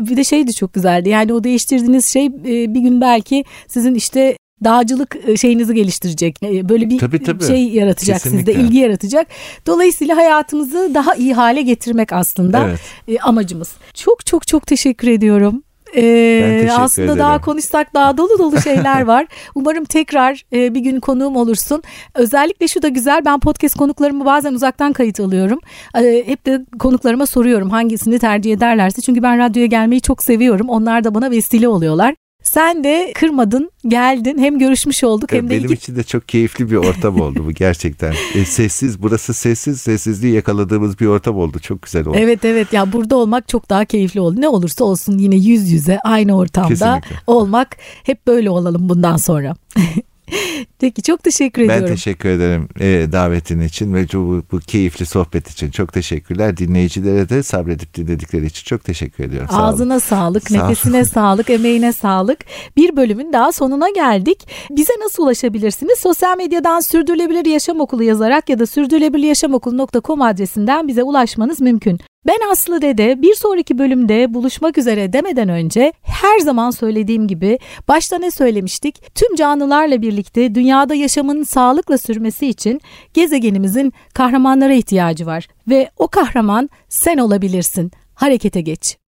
Bir 0.00 0.16
de 0.16 0.24
şey 0.24 0.46
de 0.46 0.52
çok 0.52 0.74
güzeldi. 0.74 1.08
Yani 1.08 1.32
o 1.32 1.44
değiştirdiğiniz 1.44 2.12
şey 2.12 2.32
bir 2.44 2.80
gün 2.80 3.00
belki 3.00 3.44
sizin 3.68 3.94
işte 3.94 4.36
dağcılık 4.64 5.16
e, 5.26 5.36
şeyinizi 5.36 5.74
geliştirecek. 5.74 6.42
E, 6.42 6.68
böyle 6.68 6.90
bir 6.90 6.98
tabii, 6.98 7.22
tabii. 7.22 7.44
şey 7.44 7.68
yaratacak 7.68 8.22
Kesinlikle. 8.22 8.52
sizde, 8.52 8.66
ilgi 8.66 8.78
yaratacak. 8.78 9.26
Dolayısıyla 9.66 10.16
hayatımızı 10.16 10.90
daha 10.94 11.14
iyi 11.14 11.34
hale 11.34 11.62
getirmek 11.62 12.12
aslında 12.12 12.68
evet. 12.68 12.80
E, 13.08 13.18
amacımız. 13.18 13.72
Çok 13.94 14.26
çok 14.26 14.46
çok 14.46 14.66
teşekkür 14.66 15.08
ediyorum. 15.08 15.62
Ee, 15.96 16.68
aslında 16.70 17.06
ederim. 17.06 17.18
daha 17.18 17.40
konuşsak 17.40 17.94
daha 17.94 18.16
dolu 18.16 18.38
dolu 18.38 18.60
şeyler 18.60 19.02
var. 19.02 19.26
Umarım 19.54 19.84
tekrar 19.84 20.42
e, 20.52 20.74
bir 20.74 20.80
gün 20.80 21.00
konuğum 21.00 21.36
olursun. 21.36 21.82
Özellikle 22.14 22.68
şu 22.68 22.82
da 22.82 22.88
güzel 22.88 23.24
ben 23.24 23.40
podcast 23.40 23.78
konuklarımı 23.78 24.24
bazen 24.24 24.52
uzaktan 24.52 24.92
kayıt 24.92 25.20
alıyorum. 25.20 25.58
E, 25.94 26.22
hep 26.26 26.46
de 26.46 26.66
konuklarıma 26.78 27.26
soruyorum 27.26 27.70
hangisini 27.70 28.18
tercih 28.18 28.52
ederlerse. 28.52 29.02
Çünkü 29.02 29.22
ben 29.22 29.38
radyoya 29.38 29.66
gelmeyi 29.66 30.00
çok 30.00 30.22
seviyorum. 30.22 30.68
Onlar 30.68 31.04
da 31.04 31.14
bana 31.14 31.30
vesile 31.30 31.68
oluyorlar. 31.68 32.14
Sen 32.42 32.84
de 32.84 33.12
kırmadın, 33.14 33.70
geldin. 33.88 34.38
Hem 34.38 34.58
görüşmüş 34.58 35.04
olduk 35.04 35.32
hem 35.32 35.46
de 35.46 35.50
benim 35.50 35.64
iki... 35.64 35.74
için 35.74 35.96
de 35.96 36.02
çok 36.02 36.28
keyifli 36.28 36.70
bir 36.70 36.76
ortam 36.76 37.20
oldu 37.20 37.44
bu 37.46 37.52
gerçekten. 37.52 38.14
E, 38.34 38.44
sessiz, 38.44 39.02
burası 39.02 39.34
sessiz, 39.34 39.80
sessizliği 39.80 40.34
yakaladığımız 40.34 41.00
bir 41.00 41.06
ortam 41.06 41.36
oldu. 41.36 41.58
Çok 41.58 41.82
güzel 41.82 42.06
oldu. 42.06 42.16
Evet 42.20 42.44
evet 42.44 42.72
ya 42.72 42.92
burada 42.92 43.16
olmak 43.16 43.48
çok 43.48 43.70
daha 43.70 43.84
keyifli 43.84 44.20
oldu. 44.20 44.40
Ne 44.40 44.48
olursa 44.48 44.84
olsun 44.84 45.18
yine 45.18 45.36
yüz 45.36 45.70
yüze 45.70 45.98
aynı 46.04 46.36
ortamda 46.36 46.68
Kesinlikle. 46.68 47.16
olmak 47.26 47.76
hep 48.02 48.26
böyle 48.26 48.50
olalım 48.50 48.88
bundan 48.88 49.16
sonra. 49.16 49.54
Peki 50.78 51.02
çok 51.02 51.22
teşekkür 51.22 51.62
ediyorum. 51.62 51.86
Ben 51.86 51.94
teşekkür 51.94 52.28
ederim 52.28 52.68
e, 52.80 53.12
davetin 53.12 53.60
için 53.60 53.94
ve 53.94 54.06
bu, 54.12 54.42
bu 54.52 54.60
keyifli 54.60 55.06
sohbet 55.06 55.50
için. 55.50 55.70
Çok 55.70 55.92
teşekkürler. 55.92 56.56
Dinleyicilere 56.56 57.28
de 57.28 57.42
sabredip 57.42 57.94
dinledikleri 57.94 58.46
için 58.46 58.64
çok 58.64 58.84
teşekkür 58.84 59.24
ediyorum. 59.24 59.48
Sağ 59.50 59.62
Ağzına 59.62 59.92
olun. 59.92 59.98
sağlık, 59.98 60.50
Sağ 60.50 60.54
nefesine 60.54 60.96
olun. 60.96 61.04
sağlık, 61.14 61.50
emeğine 61.50 61.92
sağlık. 61.92 62.38
Bir 62.76 62.96
bölümün 62.96 63.32
daha 63.32 63.52
sonuna 63.52 63.88
geldik. 63.88 64.48
Bize 64.70 64.92
nasıl 65.04 65.22
ulaşabilirsiniz? 65.22 65.98
Sosyal 65.98 66.36
medyadan 66.36 66.80
Sürdürülebilir 66.80 67.46
Yaşam 67.46 67.80
Okulu 67.80 68.02
yazarak 68.02 68.48
ya 68.48 68.58
da 68.58 68.66
sürdürülebiliryaşamokulu.com 68.66 70.22
adresinden 70.22 70.88
bize 70.88 71.02
ulaşmanız 71.02 71.60
mümkün. 71.60 72.00
Ben 72.26 72.50
Aslı 72.50 72.82
Dede 72.82 73.22
bir 73.22 73.34
sonraki 73.34 73.78
bölümde 73.78 74.34
buluşmak 74.34 74.78
üzere 74.78 75.12
demeden 75.12 75.48
önce 75.48 75.92
her 76.02 76.38
zaman 76.38 76.70
söylediğim 76.70 77.26
gibi 77.28 77.58
başta 77.88 78.18
ne 78.18 78.30
söylemiştik? 78.30 79.14
Tüm 79.14 79.34
canlılarla 79.34 80.02
birlikte 80.02 80.54
dünyada 80.54 80.94
yaşamın 80.94 81.42
sağlıkla 81.42 81.98
sürmesi 81.98 82.46
için 82.46 82.80
gezegenimizin 83.14 83.92
kahramanlara 84.14 84.72
ihtiyacı 84.72 85.26
var 85.26 85.48
ve 85.68 85.90
o 85.96 86.08
kahraman 86.08 86.70
sen 86.88 87.18
olabilirsin. 87.18 87.90
Harekete 88.14 88.60
geç. 88.60 89.01